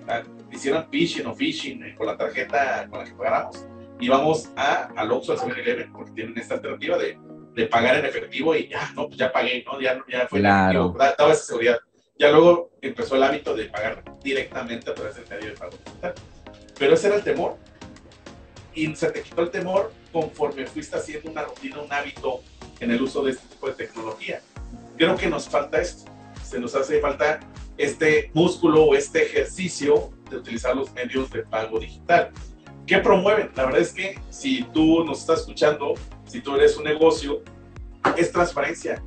hicieran 0.52 0.88
phishing 0.90 1.28
o 1.28 1.36
phishing 1.36 1.84
eh, 1.84 1.96
con 1.96 2.08
la 2.08 2.18
tarjeta 2.18 2.88
con 2.90 3.00
la 3.00 3.06
que 3.06 3.14
pagáramos. 3.14 3.66
Íbamos 4.00 4.50
a, 4.56 4.90
al 4.96 5.12
Oxxo, 5.12 5.34
al 5.34 5.40
7-Eleven, 5.40 5.92
porque 5.92 6.12
tienen 6.14 6.38
esta 6.38 6.56
alternativa 6.56 6.98
de, 6.98 7.18
de, 7.54 7.66
pagar 7.68 7.98
en 7.98 8.06
efectivo 8.06 8.56
y 8.56 8.70
ya, 8.70 8.92
no, 8.96 9.08
pues 9.08 9.18
ya 9.18 9.32
pagué, 9.32 9.64
¿no? 9.66 9.80
Ya, 9.80 10.02
ya 10.08 10.28
fue 10.28 10.40
claro. 10.40 10.96
daba 10.98 11.34
esa 11.34 11.44
seguridad. 11.44 11.80
Ya 12.18 12.32
luego 12.32 12.72
empezó 12.82 13.16
el 13.16 13.24
hábito 13.24 13.56
de 13.56 13.66
pagar 13.66 14.04
directamente 14.24 14.90
a 14.90 14.94
través 14.94 15.16
del 15.16 15.28
medio 15.28 15.52
de 15.52 15.58
pago 15.58 15.72
digital. 15.86 16.14
Pero 16.78 16.94
ese 16.94 17.08
era 17.08 17.18
el 17.18 17.24
temor. 17.24 17.58
Y 18.74 18.96
se 18.96 19.12
te 19.12 19.22
quitó 19.22 19.42
el 19.42 19.52
temor 19.52 19.92
conforme 20.12 20.66
fuiste 20.66 20.98
haciendo 20.98 21.30
una 21.30 21.44
rutina, 21.44 21.80
un 21.80 21.92
hábito 21.92 22.42
en 22.80 22.92
el 22.92 23.02
uso 23.02 23.24
de 23.24 23.32
este 23.32 23.48
tipo 23.48 23.68
de 23.68 23.74
tecnología. 23.74 24.42
Creo 24.98 25.16
que 25.16 25.28
nos 25.28 25.48
falta 25.48 25.82
esto, 25.82 26.12
se 26.44 26.60
nos 26.60 26.76
hace 26.76 27.00
falta 27.00 27.40
este 27.78 28.30
músculo 28.34 28.84
o 28.84 28.96
este 28.96 29.24
ejercicio 29.24 30.12
de 30.30 30.38
utilizar 30.38 30.76
los 30.76 30.92
medios 30.94 31.30
de 31.32 31.44
pago 31.44 31.80
digital. 31.80 32.32
¿Qué 32.86 32.98
promueven? 32.98 33.52
La 33.56 33.66
verdad 33.66 33.82
es 33.82 33.94
que 33.94 34.20
si 34.30 34.64
tú 34.74 35.04
nos 35.04 35.20
estás 35.22 35.42
escuchando, 35.42 35.94
si 36.26 36.42
tú 36.42 36.56
eres 36.56 36.76
un 36.76 36.84
negocio, 36.84 37.42
es 38.18 38.32
transparencia, 38.32 39.02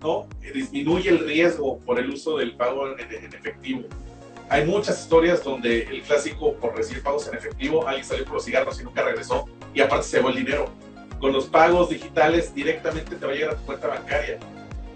¿no? 0.00 0.26
Disminuye 0.54 1.10
el 1.10 1.18
riesgo 1.20 1.78
por 1.80 1.98
el 1.98 2.10
uso 2.10 2.38
del 2.38 2.56
pago 2.56 2.88
en, 2.88 2.98
efectivo. 3.00 3.84
Hay 4.48 4.66
muchas 4.66 5.00
historias 5.00 5.42
donde 5.42 5.82
el 5.82 6.02
clásico 6.02 6.54
por 6.54 6.76
recibir 6.76 7.02
pagos 7.02 7.28
en 7.28 7.34
efectivo, 7.34 7.86
alguien 7.86 8.04
salió 8.04 8.24
por 8.24 8.34
los 8.34 8.44
cigarros 8.44 8.80
y 8.80 8.84
nunca 8.84 9.02
regresó 9.02 9.46
y 9.72 9.80
aparte 9.80 10.06
se 10.06 10.16
llevó 10.18 10.30
el 10.30 10.36
dinero 10.36 10.70
con 11.24 11.32
los 11.32 11.46
pagos 11.46 11.88
digitales 11.88 12.54
directamente 12.54 13.16
te 13.16 13.24
va 13.24 13.32
a 13.32 13.34
llegar 13.34 13.54
a 13.54 13.56
tu 13.56 13.64
cuenta 13.64 13.86
bancaria. 13.86 14.38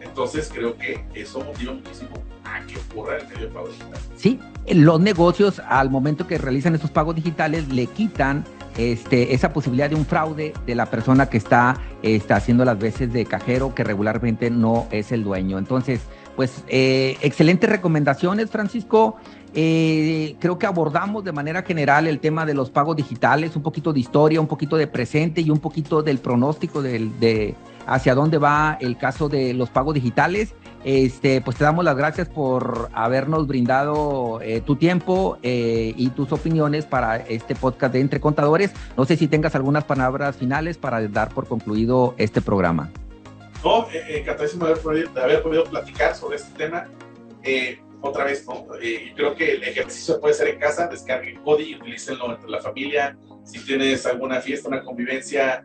Entonces 0.02 0.50
creo 0.52 0.76
que 0.76 1.02
eso 1.14 1.42
motiva 1.42 1.72
muchísimo 1.72 2.10
a 2.44 2.60
que 2.66 2.76
ocurra 2.76 3.16
el 3.16 3.28
medio 3.28 3.46
de 3.46 3.46
pago 3.46 3.68
digital. 3.68 3.98
Sí, 4.14 4.38
los 4.70 5.00
negocios 5.00 5.58
al 5.66 5.88
momento 5.88 6.26
que 6.26 6.36
realizan 6.36 6.74
esos 6.74 6.90
pagos 6.90 7.14
digitales 7.14 7.68
le 7.68 7.86
quitan 7.86 8.44
este, 8.76 9.32
esa 9.32 9.54
posibilidad 9.54 9.88
de 9.88 9.96
un 9.96 10.04
fraude 10.04 10.52
de 10.66 10.74
la 10.74 10.84
persona 10.84 11.30
que 11.30 11.38
está, 11.38 11.80
está 12.02 12.36
haciendo 12.36 12.66
las 12.66 12.78
veces 12.78 13.10
de 13.10 13.24
cajero 13.24 13.74
que 13.74 13.82
regularmente 13.82 14.50
no 14.50 14.86
es 14.90 15.12
el 15.12 15.24
dueño. 15.24 15.56
Entonces, 15.56 16.02
pues 16.38 16.62
eh, 16.68 17.16
excelentes 17.20 17.68
recomendaciones, 17.68 18.48
Francisco. 18.48 19.16
Eh, 19.54 20.36
creo 20.38 20.56
que 20.56 20.66
abordamos 20.66 21.24
de 21.24 21.32
manera 21.32 21.64
general 21.64 22.06
el 22.06 22.20
tema 22.20 22.46
de 22.46 22.54
los 22.54 22.70
pagos 22.70 22.94
digitales, 22.94 23.56
un 23.56 23.62
poquito 23.62 23.92
de 23.92 23.98
historia, 23.98 24.40
un 24.40 24.46
poquito 24.46 24.76
de 24.76 24.86
presente 24.86 25.40
y 25.40 25.50
un 25.50 25.58
poquito 25.58 26.00
del 26.00 26.18
pronóstico 26.18 26.80
de 26.80 27.56
hacia 27.88 28.14
dónde 28.14 28.38
va 28.38 28.78
el 28.80 28.96
caso 28.96 29.28
de 29.28 29.54
los 29.54 29.70
pagos 29.70 29.94
digitales. 29.94 30.54
Este, 30.84 31.40
pues 31.40 31.56
te 31.56 31.64
damos 31.64 31.84
las 31.84 31.96
gracias 31.96 32.28
por 32.28 32.88
habernos 32.92 33.48
brindado 33.48 34.40
eh, 34.42 34.60
tu 34.60 34.76
tiempo 34.76 35.38
eh, 35.42 35.92
y 35.96 36.10
tus 36.10 36.30
opiniones 36.30 36.86
para 36.86 37.16
este 37.16 37.56
podcast 37.56 37.92
de 37.92 38.00
Entre 38.00 38.20
Contadores. 38.20 38.72
No 38.96 39.04
sé 39.04 39.16
si 39.16 39.26
tengas 39.26 39.56
algunas 39.56 39.84
palabras 39.84 40.36
finales 40.36 40.78
para 40.78 41.06
dar 41.08 41.30
por 41.30 41.48
concluido 41.48 42.14
este 42.16 42.40
programa. 42.40 42.90
No, 43.64 43.88
eh, 43.90 44.18
encantadísimo 44.20 44.66
de 44.66 44.72
haber, 44.72 45.42
podido, 45.42 45.64
platicar 45.64 46.14
sobre 46.14 46.36
este 46.36 46.56
tema. 46.56 46.88
Eh, 47.42 47.80
otra 48.00 48.24
vez, 48.24 48.46
¿no? 48.46 48.66
Eh, 48.80 49.12
creo 49.16 49.34
que 49.34 49.54
el 49.54 49.64
ejercicio 49.64 50.20
puede 50.20 50.34
ser 50.34 50.48
en 50.48 50.60
casa, 50.60 50.86
descarguen 50.86 51.40
Cody 51.42 51.70
y 51.70 51.74
utilícenlo 51.74 52.30
entre 52.30 52.48
la 52.48 52.60
familia. 52.60 53.18
Si 53.44 53.58
tienes 53.64 54.06
alguna 54.06 54.40
fiesta, 54.40 54.68
una 54.68 54.84
convivencia, 54.84 55.64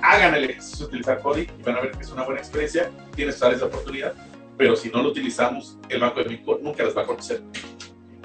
hagan 0.00 0.34
el 0.34 0.44
ejercicio 0.44 0.86
de 0.86 0.90
utilizar 0.90 1.20
Cody 1.20 1.42
y 1.42 1.62
van 1.62 1.76
a 1.76 1.80
ver 1.80 1.90
que 1.90 2.02
es 2.02 2.10
una 2.10 2.24
buena 2.24 2.40
experiencia. 2.40 2.90
Tienes 3.14 3.38
toda 3.38 3.52
esa 3.52 3.66
oportunidad, 3.66 4.14
pero 4.56 4.74
si 4.74 4.88
no 4.88 5.02
lo 5.02 5.10
utilizamos, 5.10 5.78
el 5.90 6.00
Banco 6.00 6.20
de 6.20 6.30
México 6.30 6.58
nunca 6.62 6.84
las 6.84 6.96
va 6.96 7.02
a 7.02 7.06
conocer. 7.06 7.42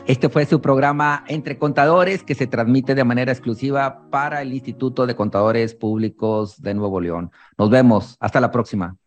Este 0.09 0.27
fue 0.27 0.47
su 0.47 0.59
programa 0.59 1.23
Entre 1.27 1.59
Contadores 1.59 2.23
que 2.23 2.33
se 2.33 2.47
transmite 2.47 2.95
de 2.95 3.03
manera 3.03 3.31
exclusiva 3.31 4.09
para 4.09 4.41
el 4.41 4.53
Instituto 4.53 5.05
de 5.05 5.15
Contadores 5.15 5.75
Públicos 5.75 6.59
de 6.63 6.73
Nuevo 6.73 6.99
León. 6.99 7.31
Nos 7.59 7.69
vemos. 7.69 8.17
Hasta 8.19 8.41
la 8.41 8.49
próxima. 8.49 8.97